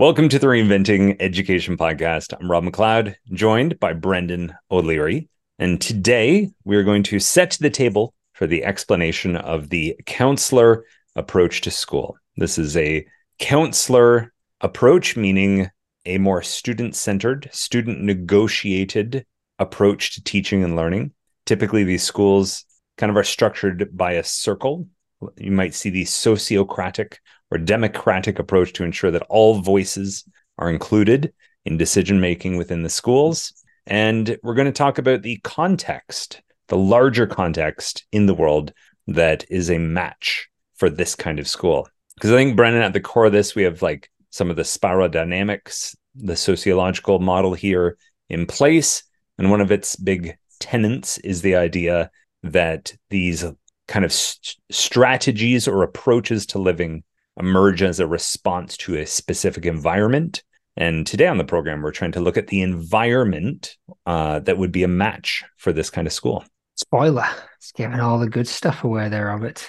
Welcome 0.00 0.30
to 0.30 0.38
the 0.38 0.46
Reinventing 0.46 1.18
Education 1.20 1.76
Podcast. 1.76 2.32
I'm 2.40 2.50
Rob 2.50 2.64
McLeod, 2.64 3.16
joined 3.34 3.78
by 3.78 3.92
Brendan 3.92 4.54
O'Leary. 4.70 5.28
And 5.58 5.78
today 5.78 6.48
we 6.64 6.76
are 6.76 6.82
going 6.82 7.02
to 7.02 7.20
set 7.20 7.58
the 7.60 7.68
table 7.68 8.14
for 8.32 8.46
the 8.46 8.64
explanation 8.64 9.36
of 9.36 9.68
the 9.68 9.94
counselor 10.06 10.86
approach 11.16 11.60
to 11.60 11.70
school. 11.70 12.16
This 12.38 12.56
is 12.56 12.78
a 12.78 13.06
counselor 13.38 14.32
approach, 14.62 15.18
meaning 15.18 15.68
a 16.06 16.16
more 16.16 16.40
student 16.40 16.96
centered, 16.96 17.50
student 17.52 18.00
negotiated 18.00 19.26
approach 19.58 20.14
to 20.14 20.24
teaching 20.24 20.64
and 20.64 20.76
learning. 20.76 21.12
Typically, 21.44 21.84
these 21.84 22.04
schools 22.04 22.64
kind 22.96 23.10
of 23.10 23.18
are 23.18 23.22
structured 23.22 23.94
by 23.94 24.12
a 24.12 24.24
circle. 24.24 24.88
You 25.36 25.52
might 25.52 25.74
see 25.74 25.90
the 25.90 26.04
sociocratic 26.04 27.18
or 27.50 27.58
democratic 27.58 28.38
approach 28.38 28.72
to 28.74 28.84
ensure 28.84 29.10
that 29.10 29.26
all 29.28 29.60
voices 29.60 30.24
are 30.58 30.70
included 30.70 31.32
in 31.64 31.76
decision 31.76 32.20
making 32.20 32.56
within 32.56 32.82
the 32.82 32.90
schools. 32.90 33.52
And 33.86 34.38
we're 34.42 34.54
going 34.54 34.66
to 34.66 34.72
talk 34.72 34.98
about 34.98 35.22
the 35.22 35.38
context, 35.42 36.42
the 36.68 36.76
larger 36.76 37.26
context 37.26 38.04
in 38.12 38.26
the 38.26 38.34
world 38.34 38.72
that 39.08 39.44
is 39.50 39.70
a 39.70 39.78
match 39.78 40.48
for 40.76 40.88
this 40.88 41.14
kind 41.14 41.38
of 41.38 41.48
school. 41.48 41.88
Because 42.14 42.32
I 42.32 42.36
think, 42.36 42.56
Brendan, 42.56 42.82
at 42.82 42.92
the 42.92 43.00
core 43.00 43.26
of 43.26 43.32
this, 43.32 43.54
we 43.54 43.64
have 43.64 43.82
like 43.82 44.10
some 44.30 44.50
of 44.50 44.56
the 44.56 44.64
spiral 44.64 45.08
dynamics, 45.08 45.96
the 46.14 46.36
sociological 46.36 47.18
model 47.18 47.54
here 47.54 47.96
in 48.28 48.46
place. 48.46 49.02
And 49.38 49.50
one 49.50 49.60
of 49.60 49.72
its 49.72 49.96
big 49.96 50.36
tenets 50.60 51.18
is 51.18 51.42
the 51.42 51.56
idea 51.56 52.10
that 52.42 52.94
these 53.08 53.44
kind 53.88 54.04
of 54.04 54.12
st- 54.12 54.56
strategies 54.70 55.66
or 55.66 55.82
approaches 55.82 56.46
to 56.46 56.58
living 56.58 57.02
emerge 57.38 57.82
as 57.82 58.00
a 58.00 58.06
response 58.06 58.76
to 58.78 58.96
a 58.96 59.06
specific 59.06 59.66
environment. 59.66 60.42
And 60.76 61.06
today 61.06 61.26
on 61.26 61.38
the 61.38 61.44
program, 61.44 61.82
we're 61.82 61.90
trying 61.90 62.12
to 62.12 62.20
look 62.20 62.36
at 62.36 62.46
the 62.46 62.62
environment 62.62 63.76
uh, 64.06 64.40
that 64.40 64.58
would 64.58 64.72
be 64.72 64.82
a 64.82 64.88
match 64.88 65.44
for 65.56 65.72
this 65.72 65.90
kind 65.90 66.06
of 66.06 66.12
school. 66.12 66.44
Spoiler, 66.76 67.26
it's 67.56 67.72
giving 67.72 68.00
all 68.00 68.18
the 68.18 68.28
good 68.28 68.48
stuff 68.48 68.84
away 68.84 69.08
there 69.08 69.30
of 69.30 69.44
it. 69.44 69.68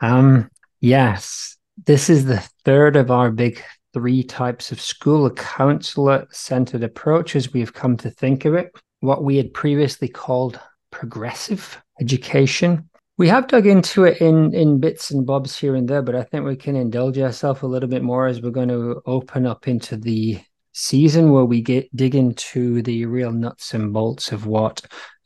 Um, 0.00 0.50
yes, 0.80 1.56
this 1.84 2.08
is 2.08 2.24
the 2.24 2.46
third 2.64 2.96
of 2.96 3.10
our 3.10 3.30
big 3.30 3.62
three 3.92 4.22
types 4.22 4.72
of 4.72 4.80
school, 4.80 5.26
a 5.26 5.32
counselor 5.32 6.26
centered 6.30 6.82
approach, 6.82 7.34
as 7.34 7.52
we've 7.52 7.72
come 7.72 7.96
to 7.96 8.10
think 8.10 8.44
of 8.44 8.54
it. 8.54 8.70
What 9.00 9.24
we 9.24 9.36
had 9.36 9.54
previously 9.54 10.08
called 10.08 10.60
progressive 10.90 11.82
education 12.00 12.88
we 13.18 13.28
have 13.28 13.48
dug 13.48 13.66
into 13.66 14.04
it 14.04 14.20
in 14.20 14.54
in 14.54 14.78
bits 14.78 15.10
and 15.10 15.26
bobs 15.26 15.58
here 15.58 15.74
and 15.74 15.88
there, 15.88 16.02
but 16.02 16.14
I 16.14 16.22
think 16.22 16.44
we 16.44 16.56
can 16.56 16.76
indulge 16.76 17.18
ourselves 17.18 17.62
a 17.62 17.66
little 17.66 17.88
bit 17.88 18.02
more 18.02 18.26
as 18.26 18.40
we're 18.40 18.50
going 18.50 18.68
to 18.68 19.00
open 19.06 19.46
up 19.46 19.68
into 19.68 19.96
the 19.96 20.40
season 20.72 21.32
where 21.32 21.44
we 21.44 21.62
get 21.62 21.94
dig 21.96 22.14
into 22.14 22.82
the 22.82 23.06
real 23.06 23.32
nuts 23.32 23.72
and 23.72 23.92
bolts 23.92 24.32
of 24.32 24.46
what 24.46 24.82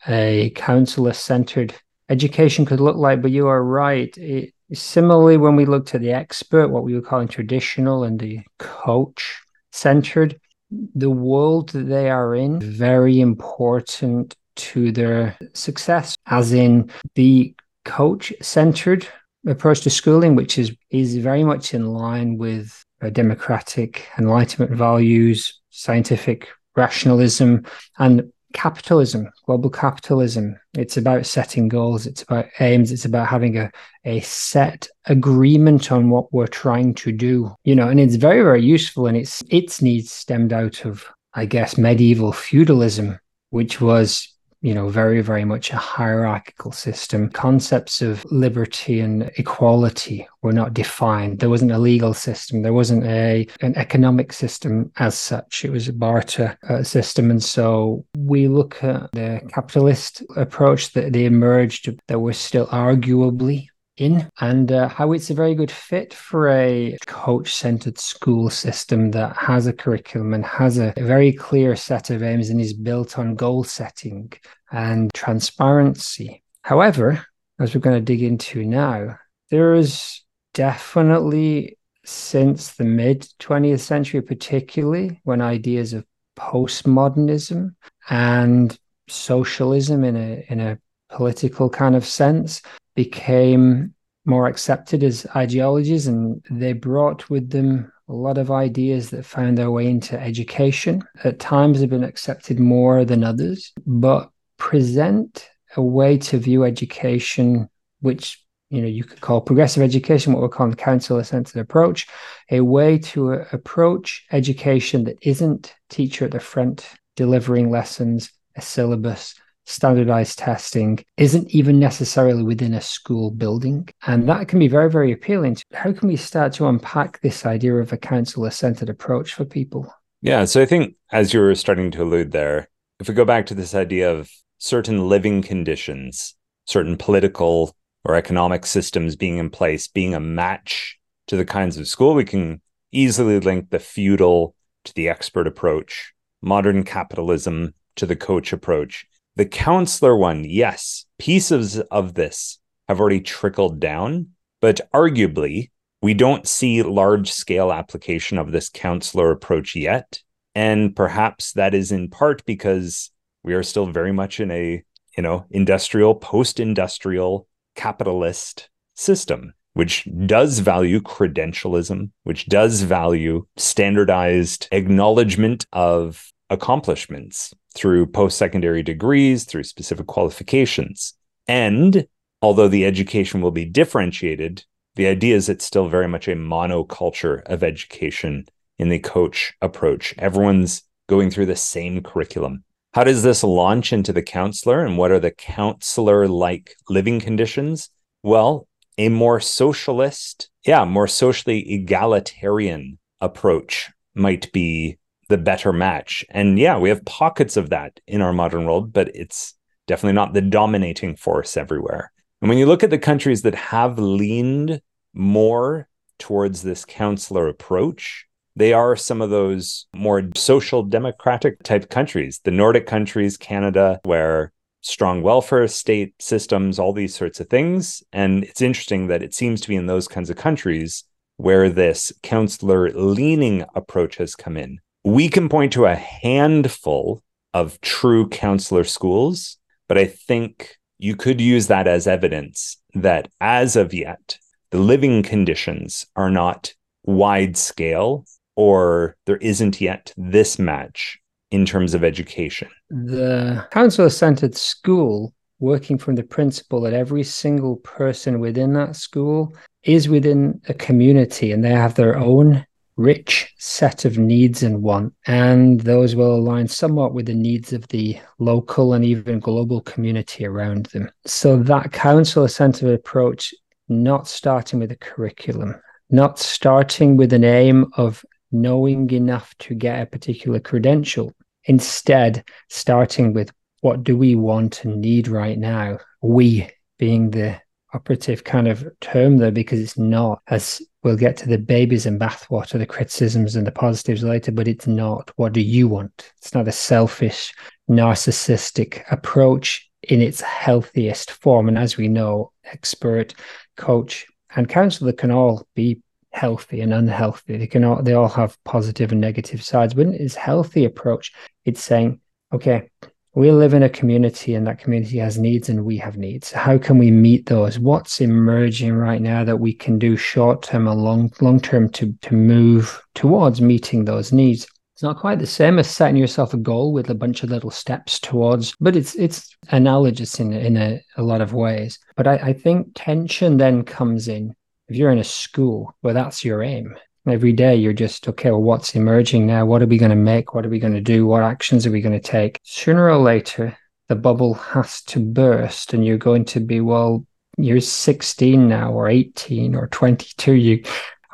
a 0.06 0.50
counselor 0.54 1.12
centered 1.12 1.74
education 2.08 2.64
could 2.64 2.80
look 2.80 2.96
like. 2.96 3.22
But 3.22 3.32
you 3.32 3.48
are 3.48 3.64
right. 3.64 4.16
It, 4.16 4.54
similarly, 4.72 5.36
when 5.36 5.56
we 5.56 5.64
look 5.64 5.86
to 5.86 5.98
the 5.98 6.12
expert, 6.12 6.68
what 6.68 6.84
we 6.84 6.94
were 6.94 7.02
calling 7.02 7.28
traditional 7.28 8.04
and 8.04 8.20
the 8.20 8.40
coach 8.58 9.40
centered, 9.72 10.40
the 10.70 11.10
world 11.10 11.70
that 11.70 11.88
they 11.88 12.08
are 12.08 12.36
in 12.36 12.60
very 12.60 13.20
important 13.20 14.36
to 14.56 14.92
their 14.92 15.36
success, 15.54 16.14
as 16.26 16.52
in 16.52 16.90
the 17.14 17.54
coach 17.84 18.32
centered 18.42 19.06
approach 19.46 19.80
to 19.82 19.90
schooling, 19.90 20.34
which 20.34 20.58
is 20.58 20.72
is 20.90 21.16
very 21.16 21.44
much 21.44 21.74
in 21.74 21.86
line 21.86 22.38
with 22.38 22.84
democratic 23.12 24.08
enlightenment 24.18 24.72
values, 24.72 25.60
scientific 25.70 26.48
rationalism, 26.76 27.64
and 27.98 28.30
capitalism, 28.52 29.30
global 29.46 29.70
capitalism. 29.70 30.58
It's 30.76 30.96
about 30.96 31.26
setting 31.26 31.68
goals, 31.68 32.06
it's 32.06 32.22
about 32.22 32.46
aims, 32.58 32.92
it's 32.92 33.04
about 33.04 33.28
having 33.28 33.56
a, 33.56 33.70
a 34.04 34.20
set 34.20 34.88
agreement 35.06 35.92
on 35.92 36.10
what 36.10 36.32
we're 36.32 36.46
trying 36.46 36.94
to 36.94 37.12
do. 37.12 37.54
You 37.64 37.74
know, 37.74 37.88
and 37.88 38.00
it's 38.00 38.16
very, 38.16 38.42
very 38.42 38.62
useful 38.62 39.06
and 39.06 39.16
it's 39.16 39.42
its 39.50 39.80
needs 39.80 40.12
stemmed 40.12 40.52
out 40.52 40.84
of, 40.84 41.06
I 41.34 41.46
guess, 41.46 41.78
medieval 41.78 42.32
feudalism, 42.32 43.18
which 43.50 43.80
was 43.80 44.32
you 44.62 44.74
know, 44.74 44.88
very, 44.88 45.22
very 45.22 45.44
much 45.44 45.70
a 45.70 45.76
hierarchical 45.76 46.72
system. 46.72 47.30
Concepts 47.30 48.02
of 48.02 48.24
liberty 48.30 49.00
and 49.00 49.30
equality 49.36 50.26
were 50.42 50.52
not 50.52 50.74
defined. 50.74 51.38
There 51.38 51.48
wasn't 51.48 51.72
a 51.72 51.78
legal 51.78 52.12
system. 52.12 52.62
There 52.62 52.74
wasn't 52.74 53.04
a 53.04 53.46
an 53.62 53.76
economic 53.76 54.32
system 54.32 54.92
as 54.96 55.16
such. 55.16 55.64
It 55.64 55.70
was 55.70 55.88
a 55.88 55.92
barter 55.92 56.58
uh, 56.68 56.82
system. 56.82 57.30
And 57.30 57.42
so 57.42 58.04
we 58.16 58.48
look 58.48 58.82
at 58.84 59.12
the 59.12 59.40
capitalist 59.52 60.22
approach 60.36 60.92
that 60.92 61.12
they 61.12 61.24
emerged 61.24 61.90
that 62.08 62.20
was 62.20 62.38
still 62.38 62.66
arguably 62.66 63.68
in 64.00 64.28
and 64.40 64.72
uh, 64.72 64.88
how 64.88 65.12
it's 65.12 65.30
a 65.30 65.34
very 65.34 65.54
good 65.54 65.70
fit 65.70 66.14
for 66.14 66.48
a 66.48 66.96
coach 67.06 67.54
centered 67.54 67.98
school 67.98 68.48
system 68.48 69.10
that 69.10 69.36
has 69.36 69.66
a 69.66 69.72
curriculum 69.72 70.32
and 70.32 70.44
has 70.44 70.78
a, 70.78 70.92
a 70.96 71.04
very 71.04 71.32
clear 71.32 71.76
set 71.76 72.08
of 72.10 72.22
aims 72.22 72.48
and 72.48 72.60
is 72.60 72.72
built 72.72 73.18
on 73.18 73.34
goal 73.34 73.62
setting 73.62 74.32
and 74.72 75.12
transparency. 75.12 76.42
However, 76.62 77.24
as 77.58 77.74
we're 77.74 77.82
going 77.82 77.98
to 77.98 78.04
dig 78.04 78.22
into 78.22 78.64
now, 78.64 79.18
there 79.50 79.74
is 79.74 80.22
definitely 80.54 81.76
since 82.04 82.74
the 82.74 82.84
mid 82.84 83.28
20th 83.38 83.80
century, 83.80 84.22
particularly 84.22 85.20
when 85.24 85.42
ideas 85.42 85.92
of 85.92 86.06
postmodernism 86.38 87.74
and 88.08 88.78
socialism 89.08 90.04
in 90.04 90.16
a 90.16 90.44
in 90.48 90.60
a 90.60 90.78
political 91.10 91.68
kind 91.68 91.96
of 91.96 92.06
sense 92.06 92.62
became 92.94 93.94
more 94.24 94.46
accepted 94.46 95.02
as 95.02 95.26
ideologies 95.34 96.06
and 96.06 96.44
they 96.50 96.72
brought 96.72 97.30
with 97.30 97.50
them 97.50 97.90
a 98.08 98.12
lot 98.12 98.38
of 98.38 98.50
ideas 98.50 99.10
that 99.10 99.24
found 99.24 99.56
their 99.56 99.70
way 99.70 99.86
into 99.86 100.20
education. 100.20 101.02
At 101.24 101.38
times 101.38 101.80
have 101.80 101.90
been 101.90 102.04
accepted 102.04 102.58
more 102.58 103.04
than 103.04 103.24
others 103.24 103.72
but 103.86 104.30
present 104.58 105.48
a 105.76 105.82
way 105.82 106.18
to 106.18 106.38
view 106.38 106.64
education 106.64 107.68
which 108.00 108.44
you 108.70 108.80
know 108.80 108.88
you 108.88 109.04
could 109.04 109.20
call 109.20 109.40
progressive 109.40 109.82
education 109.82 110.32
what 110.32 110.42
we're 110.42 110.48
calling 110.48 110.74
counselor 110.74 111.24
centered 111.24 111.60
approach 111.60 112.06
a 112.50 112.60
way 112.60 112.98
to 112.98 113.32
uh, 113.32 113.44
approach 113.52 114.26
education 114.32 115.04
that 115.04 115.16
isn't 115.22 115.74
teacher 115.88 116.24
at 116.26 116.30
the 116.30 116.40
front 116.40 116.88
delivering 117.16 117.70
lessons 117.70 118.30
a 118.56 118.60
syllabus 118.60 119.34
standardized 119.70 120.38
testing 120.38 121.04
isn't 121.16 121.50
even 121.54 121.78
necessarily 121.78 122.42
within 122.42 122.74
a 122.74 122.80
school 122.80 123.30
building. 123.30 123.88
And 124.06 124.28
that 124.28 124.48
can 124.48 124.58
be 124.58 124.68
very, 124.68 124.90
very 124.90 125.12
appealing. 125.12 125.58
How 125.72 125.92
can 125.92 126.08
we 126.08 126.16
start 126.16 126.52
to 126.54 126.68
unpack 126.68 127.20
this 127.20 127.46
idea 127.46 127.76
of 127.76 127.92
a 127.92 127.96
counselor 127.96 128.50
centered 128.50 128.88
approach 128.88 129.34
for 129.34 129.44
people? 129.44 129.92
Yeah. 130.22 130.44
So 130.44 130.60
I 130.60 130.66
think, 130.66 130.96
as 131.12 131.32
you 131.32 131.40
were 131.40 131.54
starting 131.54 131.90
to 131.92 132.02
allude 132.02 132.32
there, 132.32 132.68
if 132.98 133.08
we 133.08 133.14
go 133.14 133.24
back 133.24 133.46
to 133.46 133.54
this 133.54 133.74
idea 133.74 134.12
of 134.12 134.30
certain 134.58 135.08
living 135.08 135.40
conditions, 135.40 136.34
certain 136.66 136.96
political 136.96 137.74
or 138.04 138.14
economic 138.14 138.66
systems 138.66 139.16
being 139.16 139.38
in 139.38 139.50
place, 139.50 139.88
being 139.88 140.14
a 140.14 140.20
match 140.20 140.98
to 141.26 141.36
the 141.36 141.44
kinds 141.44 141.78
of 141.78 141.88
school, 141.88 142.14
we 142.14 142.24
can 142.24 142.60
easily 142.92 143.40
link 143.40 143.70
the 143.70 143.78
feudal 143.78 144.54
to 144.84 144.94
the 144.94 145.08
expert 145.08 145.46
approach, 145.46 146.12
modern 146.42 146.82
capitalism 146.82 147.72
to 147.96 148.06
the 148.06 148.16
coach 148.16 148.52
approach. 148.52 149.06
The 149.40 149.46
counselor 149.46 150.14
one, 150.18 150.44
yes, 150.44 151.06
pieces 151.18 151.80
of 151.80 152.12
this 152.12 152.58
have 152.88 153.00
already 153.00 153.22
trickled 153.22 153.80
down, 153.80 154.32
but 154.60 154.82
arguably, 154.92 155.70
we 156.02 156.12
don't 156.12 156.46
see 156.46 156.82
large 156.82 157.32
scale 157.32 157.72
application 157.72 158.36
of 158.36 158.52
this 158.52 158.68
counselor 158.68 159.30
approach 159.30 159.74
yet. 159.74 160.20
And 160.54 160.94
perhaps 160.94 161.54
that 161.54 161.72
is 161.72 161.90
in 161.90 162.10
part 162.10 162.44
because 162.44 163.12
we 163.42 163.54
are 163.54 163.62
still 163.62 163.86
very 163.86 164.12
much 164.12 164.40
in 164.40 164.50
a, 164.50 164.84
you 165.16 165.22
know, 165.22 165.46
industrial, 165.50 166.16
post 166.16 166.60
industrial 166.60 167.48
capitalist 167.74 168.68
system, 168.94 169.54
which 169.72 170.06
does 170.26 170.58
value 170.58 171.00
credentialism, 171.00 172.10
which 172.24 172.44
does 172.44 172.82
value 172.82 173.46
standardized 173.56 174.68
acknowledgement 174.70 175.64
of 175.72 176.30
accomplishments 176.50 177.54
through 177.74 178.06
post 178.06 178.36
secondary 178.36 178.82
degrees, 178.82 179.44
through 179.44 179.62
specific 179.62 180.06
qualifications. 180.06 181.14
And 181.46 182.06
although 182.42 182.68
the 182.68 182.84
education 182.84 183.40
will 183.40 183.50
be 183.52 183.64
differentiated, 183.64 184.64
the 184.96 185.06
idea 185.06 185.36
is 185.36 185.48
it's 185.48 185.64
still 185.64 185.88
very 185.88 186.08
much 186.08 186.28
a 186.28 186.34
monoculture 186.34 187.42
of 187.46 187.62
education 187.62 188.46
in 188.78 188.88
the 188.88 188.98
coach 188.98 189.54
approach. 189.62 190.14
Everyone's 190.18 190.82
going 191.08 191.30
through 191.30 191.46
the 191.46 191.56
same 191.56 192.02
curriculum. 192.02 192.64
How 192.92 193.04
does 193.04 193.22
this 193.22 193.44
launch 193.44 193.92
into 193.92 194.12
the 194.12 194.22
counselor 194.22 194.84
and 194.84 194.98
what 194.98 195.12
are 195.12 195.20
the 195.20 195.30
counselor 195.30 196.26
like 196.26 196.74
living 196.88 197.20
conditions? 197.20 197.88
Well, 198.22 198.66
a 198.98 199.08
more 199.08 199.40
socialist, 199.40 200.50
yeah, 200.66 200.84
more 200.84 201.06
socially 201.06 201.72
egalitarian 201.72 202.98
approach 203.20 203.90
might 204.14 204.52
be 204.52 204.98
the 205.30 205.38
better 205.38 205.72
match. 205.72 206.24
And 206.28 206.58
yeah, 206.58 206.76
we 206.76 206.90
have 206.90 207.04
pockets 207.04 207.56
of 207.56 207.70
that 207.70 207.98
in 208.06 208.20
our 208.20 208.32
modern 208.32 208.66
world, 208.66 208.92
but 208.92 209.14
it's 209.14 209.54
definitely 209.86 210.14
not 210.14 210.34
the 210.34 210.42
dominating 210.42 211.16
force 211.16 211.56
everywhere. 211.56 212.12
And 212.42 212.48
when 212.48 212.58
you 212.58 212.66
look 212.66 212.82
at 212.82 212.90
the 212.90 212.98
countries 212.98 213.42
that 213.42 213.54
have 213.54 213.98
leaned 213.98 214.82
more 215.14 215.88
towards 216.18 216.62
this 216.62 216.84
counselor 216.84 217.48
approach, 217.48 218.26
they 218.56 218.72
are 218.72 218.96
some 218.96 219.22
of 219.22 219.30
those 219.30 219.86
more 219.94 220.28
social 220.34 220.82
democratic 220.82 221.62
type 221.62 221.88
countries, 221.88 222.40
the 222.44 222.50
Nordic 222.50 222.86
countries, 222.86 223.36
Canada, 223.36 224.00
where 224.04 224.52
strong 224.82 225.22
welfare 225.22 225.68
state 225.68 226.14
systems, 226.20 226.78
all 226.78 226.92
these 226.92 227.14
sorts 227.14 227.38
of 227.38 227.48
things. 227.48 228.02
And 228.12 228.44
it's 228.44 228.62
interesting 228.62 229.06
that 229.06 229.22
it 229.22 229.34
seems 229.34 229.60
to 229.60 229.68
be 229.68 229.76
in 229.76 229.86
those 229.86 230.08
kinds 230.08 230.28
of 230.28 230.36
countries 230.36 231.04
where 231.36 231.70
this 231.70 232.12
counselor 232.22 232.90
leaning 232.90 233.64
approach 233.74 234.16
has 234.16 234.34
come 234.34 234.56
in. 234.56 234.80
We 235.04 235.28
can 235.28 235.48
point 235.48 235.72
to 235.74 235.86
a 235.86 235.94
handful 235.94 237.22
of 237.54 237.80
true 237.80 238.28
counselor 238.28 238.84
schools, 238.84 239.56
but 239.88 239.98
I 239.98 240.06
think 240.06 240.76
you 240.98 241.16
could 241.16 241.40
use 241.40 241.66
that 241.68 241.88
as 241.88 242.06
evidence 242.06 242.76
that 242.94 243.28
as 243.40 243.76
of 243.76 243.94
yet, 243.94 244.38
the 244.70 244.78
living 244.78 245.22
conditions 245.22 246.06
are 246.16 246.30
not 246.30 246.74
wide 247.04 247.56
scale 247.56 248.24
or 248.56 249.16
there 249.26 249.38
isn't 249.38 249.80
yet 249.80 250.12
this 250.16 250.58
match 250.58 251.18
in 251.50 251.64
terms 251.64 251.94
of 251.94 252.04
education? 252.04 252.68
The 252.90 253.66
counselor 253.70 254.10
centered 254.10 254.56
school, 254.56 255.34
working 255.58 255.98
from 255.98 256.14
the 256.14 256.22
principle 256.22 256.80
that 256.82 256.92
every 256.92 257.22
single 257.22 257.76
person 257.76 258.40
within 258.40 258.74
that 258.74 258.96
school 258.96 259.54
is 259.82 260.08
within 260.08 260.60
a 260.68 260.74
community 260.74 261.52
and 261.52 261.64
they 261.64 261.70
have 261.70 261.94
their 261.94 262.16
own 262.16 262.66
rich 263.00 263.52
set 263.58 264.04
of 264.04 264.18
needs 264.18 264.62
and 264.62 264.82
want 264.82 265.12
and 265.26 265.80
those 265.80 266.14
will 266.14 266.34
align 266.34 266.68
somewhat 266.68 267.14
with 267.14 267.26
the 267.26 267.34
needs 267.34 267.72
of 267.72 267.86
the 267.88 268.18
local 268.38 268.92
and 268.92 269.04
even 269.04 269.40
global 269.40 269.80
community 269.80 270.44
around 270.44 270.86
them 270.86 271.10
so 271.24 271.56
that 271.56 271.92
counselor 271.92 272.48
centered 272.48 272.92
approach 272.92 273.54
not 273.88 274.28
starting 274.28 274.78
with 274.78 274.92
a 274.92 274.96
curriculum 274.96 275.74
not 276.10 276.38
starting 276.38 277.16
with 277.16 277.32
an 277.32 277.44
aim 277.44 277.86
of 277.96 278.24
knowing 278.52 279.10
enough 279.10 279.54
to 279.58 279.74
get 279.74 280.02
a 280.02 280.06
particular 280.06 280.58
credential. 280.60 281.32
Instead, 281.64 282.44
starting 282.68 283.32
with 283.32 283.52
what 283.80 284.02
do 284.02 284.16
we 284.16 284.34
want 284.34 284.84
and 284.84 285.00
need 285.00 285.28
right 285.28 285.58
now? 285.58 285.98
We 286.20 286.68
being 286.98 287.30
the 287.30 287.60
operative 287.94 288.44
kind 288.44 288.68
of 288.68 288.86
term 289.00 289.38
there 289.38 289.50
because 289.50 289.80
it's 289.80 289.98
not 289.98 290.42
as 290.48 290.82
we'll 291.02 291.16
get 291.16 291.36
to 291.38 291.48
the 291.48 291.58
babies 291.58 292.06
and 292.06 292.20
bathwater, 292.20 292.78
the 292.78 292.86
criticisms 292.86 293.56
and 293.56 293.66
the 293.66 293.72
positives 293.72 294.22
later, 294.22 294.52
but 294.52 294.68
it's 294.68 294.86
not 294.86 295.30
what 295.36 295.52
do 295.52 295.60
you 295.60 295.88
want? 295.88 296.32
It's 296.38 296.54
not 296.54 296.68
a 296.68 296.72
selfish, 296.72 297.54
narcissistic 297.88 299.02
approach 299.10 299.88
in 300.02 300.20
its 300.20 300.40
healthiest 300.40 301.30
form. 301.30 301.68
And 301.68 301.78
as 301.78 301.96
we 301.96 302.08
know, 302.08 302.52
expert, 302.64 303.34
coach, 303.76 304.26
and 304.54 304.68
counselor 304.68 305.12
can 305.12 305.30
all 305.30 305.66
be 305.74 306.00
healthy 306.32 306.80
and 306.80 306.94
unhealthy. 306.94 307.56
They 307.56 307.66
can 307.66 307.84
all 307.84 308.02
they 308.02 308.14
all 308.14 308.28
have 308.28 308.56
positive 308.64 309.12
and 309.12 309.20
negative 309.20 309.62
sides. 309.62 309.94
But 309.94 310.08
it's 310.08 310.34
healthy 310.34 310.84
approach, 310.84 311.32
it's 311.64 311.82
saying, 311.82 312.20
okay, 312.52 312.90
we 313.34 313.50
live 313.50 313.74
in 313.74 313.82
a 313.82 313.88
community 313.88 314.54
and 314.54 314.66
that 314.66 314.80
community 314.80 315.18
has 315.18 315.38
needs 315.38 315.68
and 315.68 315.84
we 315.84 315.96
have 315.98 316.16
needs. 316.16 316.50
How 316.50 316.78
can 316.78 316.98
we 316.98 317.10
meet 317.10 317.46
those? 317.46 317.78
What's 317.78 318.20
emerging 318.20 318.94
right 318.94 319.22
now 319.22 319.44
that 319.44 319.58
we 319.58 319.72
can 319.72 319.98
do 319.98 320.16
short 320.16 320.62
term 320.62 320.88
and 320.88 321.00
long 321.00 321.32
long 321.40 321.60
term 321.60 321.88
to 321.90 322.12
to 322.22 322.34
move 322.34 323.00
towards 323.14 323.60
meeting 323.60 324.04
those 324.04 324.32
needs? 324.32 324.66
It's 324.94 325.02
not 325.02 325.18
quite 325.18 325.38
the 325.38 325.46
same 325.46 325.78
as 325.78 325.88
setting 325.88 326.16
yourself 326.16 326.52
a 326.52 326.58
goal 326.58 326.92
with 326.92 327.08
a 327.08 327.14
bunch 327.14 327.42
of 327.42 327.50
little 327.50 327.70
steps 327.70 328.18
towards, 328.18 328.74
but 328.80 328.96
it's 328.96 329.14
it's 329.14 329.56
analogous 329.68 330.40
in 330.40 330.52
in 330.52 330.76
a, 330.76 331.00
a 331.16 331.22
lot 331.22 331.40
of 331.40 331.54
ways. 331.54 331.98
But 332.16 332.26
I, 332.26 332.34
I 332.34 332.52
think 332.52 332.88
tension 332.94 333.56
then 333.56 333.84
comes 333.84 334.28
in 334.28 334.54
if 334.88 334.96
you're 334.96 335.12
in 335.12 335.18
a 335.18 335.24
school 335.24 335.94
where 336.00 336.14
that's 336.14 336.44
your 336.44 336.64
aim, 336.64 336.96
every 337.26 337.52
day 337.52 337.76
you're 337.76 337.92
just, 337.92 338.28
okay, 338.28 338.50
well, 338.50 338.62
what's 338.62 338.94
emerging 338.94 339.46
now? 339.46 339.66
What 339.66 339.82
are 339.82 339.86
we 339.86 339.98
going 339.98 340.10
to 340.10 340.16
make? 340.16 340.54
What 340.54 340.64
are 340.64 340.70
we 340.70 340.78
going 340.78 340.94
to 340.94 341.00
do? 341.00 341.26
What 341.26 341.42
actions 341.42 341.86
are 341.86 341.90
we 341.90 342.00
going 342.00 342.18
to 342.18 342.20
take? 342.20 342.60
Sooner 342.64 343.08
or 343.08 343.18
later, 343.18 343.76
the 344.08 344.16
bubble 344.16 344.54
has 344.54 345.02
to 345.02 345.20
burst 345.20 345.94
and 345.94 346.04
you're 346.04 346.18
going 346.18 346.44
to 346.46 346.60
be, 346.60 346.80
well, 346.80 347.26
you're 347.58 347.80
16 347.80 348.68
now 348.68 348.92
or 348.92 349.08
18 349.08 349.74
or 349.74 349.88
22. 349.88 350.52
You, 350.52 350.82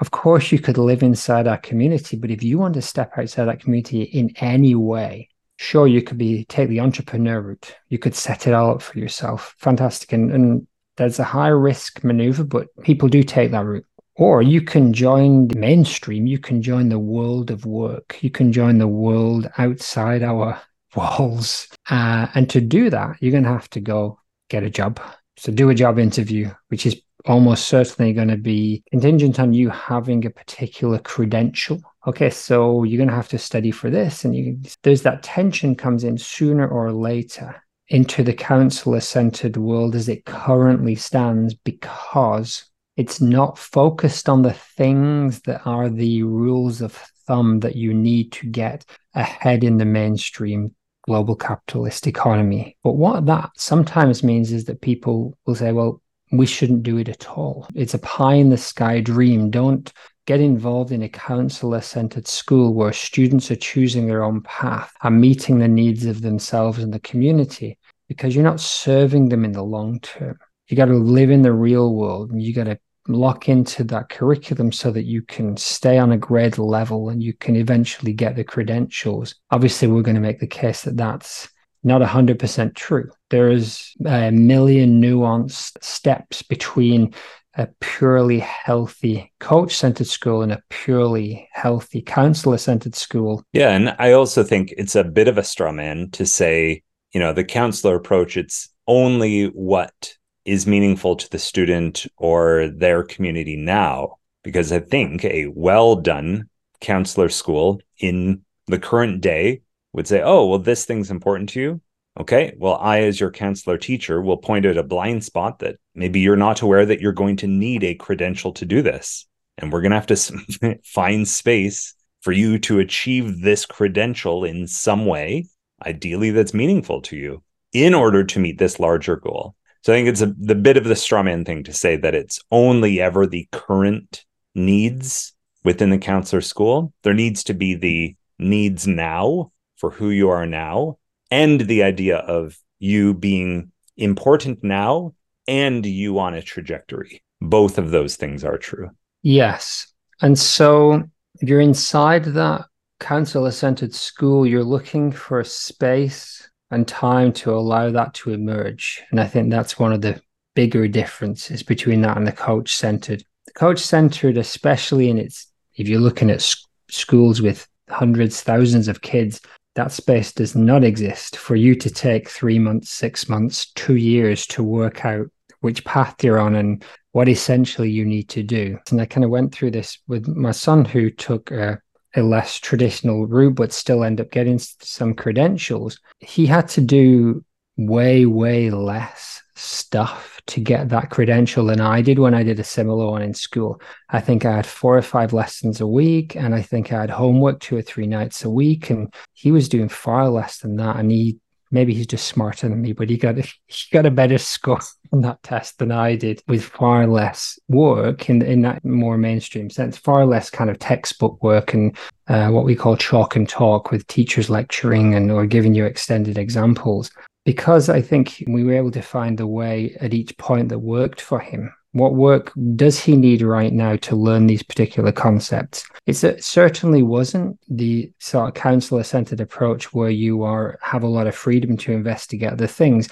of 0.01 0.11
course, 0.11 0.53
you 0.53 0.59
could 0.59 0.79
live 0.79 1.03
inside 1.03 1.45
that 1.45 1.63
community, 1.63 2.17
but 2.17 2.31
if 2.31 2.43
you 2.43 2.59
want 2.59 2.75
to 2.75 2.83
step 2.83 3.13
outside 3.17 3.47
that 3.47 3.61
community 3.61 4.03
in 4.03 4.31
any 4.37 4.75
way, 4.75 5.29
sure, 5.57 5.87
you 5.87 6.03
could 6.03 6.19
be 6.19 6.45
take 6.45 6.69
the 6.69 6.81
entrepreneur 6.81 7.41
route. 7.41 7.75
You 7.89 7.99
could 7.99 8.15
set 8.15 8.47
it 8.47 8.55
all 8.55 8.73
up 8.73 8.83
for 8.83 8.99
yourself. 8.99 9.55
Fantastic. 9.59 10.13
And, 10.13 10.31
and 10.31 10.67
there's 10.97 11.19
a 11.19 11.25
high 11.25 11.49
risk 11.49 12.05
maneuver, 12.05 12.45
but 12.45 12.69
people 12.83 13.09
do 13.09 13.23
take 13.23 13.53
that 13.53 13.65
route. 13.65 13.87
Or 14.19 14.41
you 14.41 14.63
can 14.63 14.95
join 14.95 15.49
the 15.49 15.59
mainstream, 15.59 16.27
you 16.27 16.39
can 16.39 16.63
join 16.63 16.89
the 16.89 16.99
world 16.99 17.51
of 17.51 17.67
work, 17.67 18.19
you 18.23 18.31
can 18.31 18.51
join 18.51 18.79
the 18.79 18.89
world 18.89 19.51
outside 19.59 20.23
our 20.23 20.61
walls. 20.97 21.69
Uh, 21.91 22.27
and 22.35 22.49
to 22.51 22.61
do 22.61 22.89
that, 22.91 23.17
you're 23.21 23.33
going 23.33 23.45
to 23.45 23.51
have 23.51 23.69
to 23.71 23.81
go 23.81 24.19
get 24.49 24.63
a 24.63 24.71
job. 24.71 25.01
So 25.37 25.53
do 25.53 25.69
a 25.69 25.75
job 25.75 25.99
interview, 25.99 26.51
which 26.69 26.87
is 26.87 27.01
almost 27.27 27.67
certainly 27.67 28.13
going 28.15 28.29
to 28.29 28.39
be 28.39 28.83
contingent 28.91 29.39
on 29.39 29.53
you 29.53 29.69
having 29.69 30.25
a 30.25 30.31
particular 30.31 30.99
credential. 30.99 31.81
Okay, 32.07 32.31
so 32.31 32.85
you're 32.85 32.99
going 32.99 33.09
to 33.09 33.15
have 33.15 33.29
to 33.29 33.39
study 33.39 33.71
for 33.71 33.91
this, 33.91 34.25
and 34.25 34.35
you, 34.35 34.59
there's 34.83 35.03
that 35.03 35.23
tension 35.23 35.75
comes 35.75 36.05
in 36.05 36.17
sooner 36.17 36.67
or 36.67 36.93
later 36.93 37.63
into 37.89 38.23
the 38.23 38.33
counselor 38.33 39.01
centered 39.01 39.57
world 39.57 39.95
as 39.95 40.09
it 40.09 40.25
currently 40.25 40.95
stands 40.95 41.55
because 41.55 42.65
it's 42.97 43.21
not 43.21 43.59
focused 43.59 44.29
on 44.29 44.43
the 44.43 44.53
things 44.53 45.41
that 45.43 45.63
are 45.67 45.89
the 45.89 46.23
rules 46.23 46.81
of 46.81 46.93
thumb 47.27 47.61
that 47.61 47.77
you 47.77 47.93
need 47.93 48.33
to 48.33 48.47
get 48.47 48.85
ahead 49.15 49.65
in 49.65 49.77
the 49.79 49.85
mainstream 49.85 50.75
global 51.07 51.37
capitalist 51.37 52.07
economy. 52.07 52.77
But 52.83 52.93
what 52.93 53.27
that 53.27 53.51
sometimes 53.57 54.23
means 54.23 54.53
is 54.53 54.65
that 54.65 54.81
people 54.81 55.37
will 55.47 55.55
say, 55.55 55.73
well, 55.73 56.03
we 56.33 56.47
shouldn't 56.47 56.83
do 56.83 56.99
it 56.99 57.09
at 57.09 57.29
all. 57.29 57.69
It's 57.75 57.95
a 57.95 58.01
pie 58.01 58.35
in 58.35 58.51
the 58.51 58.59
sky 58.59 59.01
dream. 59.01 59.51
Don't 59.51 59.93
get 60.27 60.41
involved 60.41 60.91
in 60.91 61.03
a 61.03 61.09
counselor 61.09 61.81
centered 61.81 62.27
school 62.27 62.75
where 62.75 62.93
students 62.93 63.51
are 63.51 63.57
choosing 63.57 64.07
their 64.07 64.25
own 64.25 64.41
path 64.43 64.93
and 65.03 65.21
meeting 65.21 65.59
the 65.59 65.69
needs 65.69 66.05
of 66.05 66.21
themselves 66.21 66.81
and 66.81 66.93
the 66.93 67.01
community 67.01 67.79
because 68.09 68.35
you're 68.35 68.45
not 68.45 68.61
serving 68.61 69.29
them 69.29 69.45
in 69.45 69.53
the 69.53 69.63
long 69.63 70.01
term. 70.01 70.37
You 70.69 70.77
got 70.77 70.87
to 70.87 70.95
live 70.95 71.31
in 71.31 71.43
the 71.43 71.53
real 71.53 71.95
world 71.95 72.33
and 72.33 72.43
you 72.43 72.53
got 72.53 72.65
to 72.65 72.79
lock 73.09 73.49
into 73.49 73.85
that 73.85 74.09
curriculum 74.09 74.73
so 74.73 74.91
that 74.91 75.05
you 75.05 75.23
can 75.23 75.57
stay 75.57 75.99
on 75.99 76.13
a 76.13 76.19
grade 76.19 76.59
level 76.59 77.09
and 77.09 77.23
you 77.23 77.33
can 77.33 77.57
eventually 77.57 78.13
get 78.13 78.37
the 78.37 78.45
credentials. 78.45 79.35
Obviously, 79.51 79.89
we're 79.89 80.03
going 80.03 80.17
to 80.17 80.21
make 80.21 80.41
the 80.41 80.47
case 80.47 80.83
that 80.83 80.97
that's 80.97 81.49
not 81.83 82.03
100% 82.03 82.75
true. 82.75 83.11
There's 83.31 83.95
a 84.05 84.31
million 84.31 85.01
nuanced 85.01 85.83
steps 85.83 86.43
between 86.43 87.15
a 87.55 87.69
purely 87.81 88.39
healthy 88.41 89.33
coach 89.41 89.75
centered 89.77 90.07
school 90.07 90.43
and 90.43 90.53
a 90.53 90.63
purely 90.69 91.49
healthy 91.53 92.03
counselor 92.03 92.59
centered 92.59 92.95
school. 92.95 93.43
Yeah. 93.53 93.71
And 93.71 93.95
I 93.99 94.13
also 94.13 94.43
think 94.43 94.75
it's 94.77 94.95
a 94.95 95.05
bit 95.05 95.29
of 95.29 95.39
a 95.39 95.45
straw 95.45 95.73
man 95.73 96.11
to 96.11 96.27
say, 96.27 96.83
you 97.13 97.21
know, 97.21 97.33
the 97.33 97.45
counselor 97.45 97.97
approach, 97.97 98.37
it's 98.37 98.69
only 98.87 99.47
what 99.47 100.13
is 100.47 100.67
meaningful 100.67 101.17
to 101.17 101.31
the 101.31 101.39
student 101.39 102.07
or 102.17 102.69
their 102.69 103.03
community 103.03 103.57
now. 103.57 104.17
Because 104.43 104.71
I 104.71 104.79
think 104.79 105.25
a 105.25 105.47
well 105.47 105.97
done 105.97 106.49
counselor 106.81 107.29
school 107.29 107.81
in 107.99 108.43
the 108.69 108.79
current 108.79 109.21
day 109.21 109.63
would 109.93 110.07
say, 110.07 110.23
oh, 110.23 110.47
well, 110.47 110.59
this 110.59 110.85
thing's 110.85 111.11
important 111.11 111.49
to 111.51 111.61
you. 111.61 111.81
Okay, 112.19 112.55
well, 112.57 112.79
I, 112.81 113.01
as 113.03 113.21
your 113.21 113.31
counselor 113.31 113.77
teacher, 113.77 114.23
will 114.23 114.39
point 114.39 114.65
out 114.65 114.79
a 114.79 114.83
blind 114.83 115.23
spot 115.25 115.59
that 115.59 115.77
maybe 115.95 116.21
you're 116.21 116.37
not 116.37 116.63
aware 116.63 116.87
that 116.87 117.01
you're 117.01 117.13
going 117.13 117.37
to 117.39 117.47
need 117.47 117.85
a 117.85 117.95
credential 117.95 118.53
to 118.53 118.65
do 118.65 118.81
this. 118.81 119.27
And 119.59 119.73
we're 119.73 119.83
going 119.83 119.91
to 119.91 119.99
have 119.99 120.07
to 120.07 120.79
find 120.85 121.29
space 121.29 121.95
for 122.23 122.33
you 122.33 122.59
to 122.61 122.79
achieve 122.79 123.43
this 123.43 123.67
credential 123.67 124.45
in 124.45 124.67
some 124.67 125.07
way, 125.07 125.47
ideally 125.85 126.31
that's 126.31 126.55
meaningful 126.55 127.03
to 127.03 127.17
you, 127.17 127.43
in 127.73 127.95
order 127.95 128.25
to 128.25 128.41
meet 128.41 128.59
this 128.59 128.81
larger 128.81 129.17
goal. 129.17 129.55
So 129.87 129.93
I 129.93 129.99
think 129.99 130.09
it's 130.09 130.21
a, 130.21 130.35
the 130.37 130.57
bit 130.57 130.77
of 130.77 130.83
the 130.83 130.95
strawman 130.95 131.47
thing 131.47 131.63
to 131.63 131.73
say 131.73 131.95
that 131.95 132.13
it's 132.13 132.41
only 132.51 133.01
ever 133.01 133.25
the 133.25 133.49
current 133.53 134.25
needs 134.53 135.33
within 135.63 135.91
the 135.91 135.99
counselor 135.99 136.41
school. 136.41 136.93
There 137.05 137.15
needs 137.15 137.45
to 137.45 137.55
be 137.55 137.77
the 137.77 138.17
needs 138.37 138.89
now 138.89 139.53
for 139.77 139.93
who 139.93 140.11
you 140.11 140.29
are 140.29 140.45
now 140.45 140.99
and 141.31 141.61
the 141.61 141.85
idea 141.85 142.17
of 142.17 142.59
you 142.81 143.15
being 143.15 143.71
important 143.97 144.65
now 144.65 145.15
and 145.47 145.87
you 145.87 146.19
on 146.19 146.35
a 146.35 146.43
trajectory. 146.43 147.23
Both 147.41 147.79
of 147.79 147.93
those 147.93 148.17
things 148.17 148.43
are 148.43 148.59
true. 148.59 148.91
Yes. 149.23 149.87
And 150.21 150.37
so 150.37 151.05
if 151.39 151.49
you're 151.49 151.61
inside 151.61 152.25
that 152.25 152.65
counselor 152.99 153.53
centered 153.53 153.95
school, 153.95 154.49
you're 154.49 154.65
looking 154.65 155.13
for 155.13 155.39
a 155.39 155.45
space 155.45 156.51
and 156.71 156.87
time 156.87 157.33
to 157.33 157.55
allow 157.55 157.91
that 157.91 158.15
to 158.15 158.33
emerge. 158.33 159.03
And 159.11 159.21
I 159.21 159.27
think 159.27 159.51
that's 159.51 159.79
one 159.79 159.93
of 159.93 160.01
the 160.01 160.21
bigger 160.55 160.89
differences 160.89 161.63
between 161.63 162.01
that 162.03 162.17
and 162.17 162.27
the 162.27 162.33
coach 162.33 162.75
centered. 162.75 163.23
The 163.47 163.53
coach 163.53 163.79
centered, 163.79 164.37
especially 164.37 165.11
in 165.11 165.19
its, 165.19 165.53
if 165.77 165.89
you're 165.89 166.01
looking 166.01 166.31
at 166.31 166.55
schools 166.89 167.41
with 167.41 167.67
hundreds, 167.89 168.41
thousands 168.41 168.89
of 168.89 169.03
kids, 169.03 169.41
that 169.77 169.93
space 169.93 170.33
does 170.33 170.57
not 170.57 170.83
exist 170.83 171.37
for 171.37 171.55
you 171.55 171.75
to 171.77 171.91
take 171.91 172.29
three 172.29 172.59
months, 172.59 172.91
six 172.91 173.29
months, 173.29 173.71
two 173.75 173.97
years 173.97 174.47
to 174.49 174.63
work 174.63 175.05
out 175.05 175.27
which 175.61 175.85
path 175.85 176.23
you're 176.25 176.39
on 176.39 176.55
and 176.55 176.85
what 177.13 177.29
essentially 177.29 177.91
you 177.91 178.05
need 178.05 178.29
to 178.31 178.43
do. 178.43 178.79
And 178.91 179.01
I 179.01 179.05
kind 179.05 179.25
of 179.25 179.31
went 179.31 179.55
through 179.55 179.73
this 179.73 179.99
with 180.09 180.27
my 180.29 180.51
son 180.51 180.85
who 180.85 181.11
took 181.11 181.51
a, 181.51 181.81
a 182.17 182.23
less 182.23 182.59
traditional 182.59 183.27
route, 183.27 183.55
but 183.55 183.73
still 183.73 184.03
end 184.03 184.21
up 184.21 184.31
getting 184.31 184.59
some 184.59 185.15
credentials. 185.15 186.01
He 186.21 186.47
had 186.47 186.69
to 186.71 186.81
do 186.81 187.45
way, 187.77 188.27
way 188.27 188.71
less 188.71 189.43
stuff 189.55 190.41
to 190.47 190.61
get 190.61 190.89
that 190.91 191.11
credential 191.11 191.67
than 191.67 191.81
I 191.81 192.03
did 192.03 192.19
when 192.19 192.35
I 192.35 192.43
did 192.43 192.61
a 192.61 192.65
similar 192.65 193.11
one 193.11 193.23
in 193.23 193.35
school. 193.35 193.81
I 194.11 194.21
think 194.21 194.45
I 194.45 194.57
had 194.57 194.67
four 194.67 194.97
or 194.97 195.03
five 195.03 195.33
lessons 195.33 195.81
a 195.81 195.87
week, 195.87 196.37
and 196.37 196.55
I 196.55 196.63
think 196.63 196.93
I 196.93 197.01
had 197.01 197.11
homework 197.11 197.61
two 197.61 197.77
or 197.77 197.83
three 197.83 198.07
nights 198.07 198.45
a 198.45 198.51
week. 198.51 198.91
And 198.91 199.13
he 199.35 199.51
was 199.51 199.69
doing 199.69 199.89
far 199.89 200.29
less 200.29 200.59
than 200.59 200.77
that. 200.77 200.97
And 200.97 201.11
he 201.11 201.39
maybe 201.71 201.95
he's 201.95 202.07
just 202.07 202.27
smarter 202.27 202.69
than 202.69 202.81
me, 202.81 202.93
but 202.93 203.11
he 203.11 203.17
got 203.17 203.39
a, 203.39 203.43
he 203.43 203.87
got 203.93 204.07
a 204.07 204.11
better 204.11 204.39
score 204.39 204.81
on 205.13 205.21
that 205.23 205.43
test 205.43 205.79
than 205.79 205.93
I 205.93 206.17
did 206.17 206.43
with 206.49 206.65
far 206.65 207.07
less 207.07 207.59
work 207.69 208.29
in 208.29 208.43
in 208.43 208.63
that 208.63 208.85
more 208.85 209.19
mainstream 209.19 209.71
sense, 209.71 209.97
far 209.97 210.27
less 210.27 210.51
kind 210.51 210.71
of 210.71 210.79
textbook 210.79 211.43
work 211.43 211.75
and 211.75 211.97
uh, 212.29 212.49
what 212.49 212.65
we 212.65 212.75
call 212.75 212.97
chalk 212.97 213.37
and 213.37 213.49
talk 213.49 213.91
with 213.91 214.07
teachers 214.07 214.51
lecturing 214.51 215.15
and 215.15 215.31
or 215.31 215.47
giving 215.47 215.75
you 215.75 215.85
extended 215.85 216.39
examples 216.39 217.11
because 217.47 217.89
I 217.89 218.03
think 218.03 218.43
we 218.49 218.65
were 218.65 218.75
able 218.75 218.91
to 218.91 219.01
find 219.01 219.39
the 219.39 219.47
way 219.47 219.97
at 220.01 220.13
each 220.13 220.37
point 220.37 220.69
that 220.69 220.81
worked 220.81 221.21
for 221.21 221.39
him. 221.39 221.73
What 221.97 222.15
work 222.15 222.53
does 222.75 222.99
he 222.99 223.17
need 223.17 223.41
right 223.41 223.73
now 223.73 223.97
to 223.97 224.17
learn 224.17 224.47
these 224.47 224.63
particular 224.63 225.13
concepts? 225.13 225.89
It 226.05 226.45
certainly 226.45 227.03
wasn't. 227.03 227.59
The 227.71 228.13
sort 228.19 228.49
of 228.49 228.55
counselor 228.55 229.03
centered 229.03 229.41
approach 229.41 229.95
where 229.95 230.11
you 230.11 230.43
are 230.43 230.79
have 230.83 231.03
a 231.03 231.09
lot 231.09 231.27
of 231.27 231.35
freedom 231.35 231.79
to 231.79 231.93
investigate 231.93 232.59
the 232.59 232.69
things. 232.69 233.09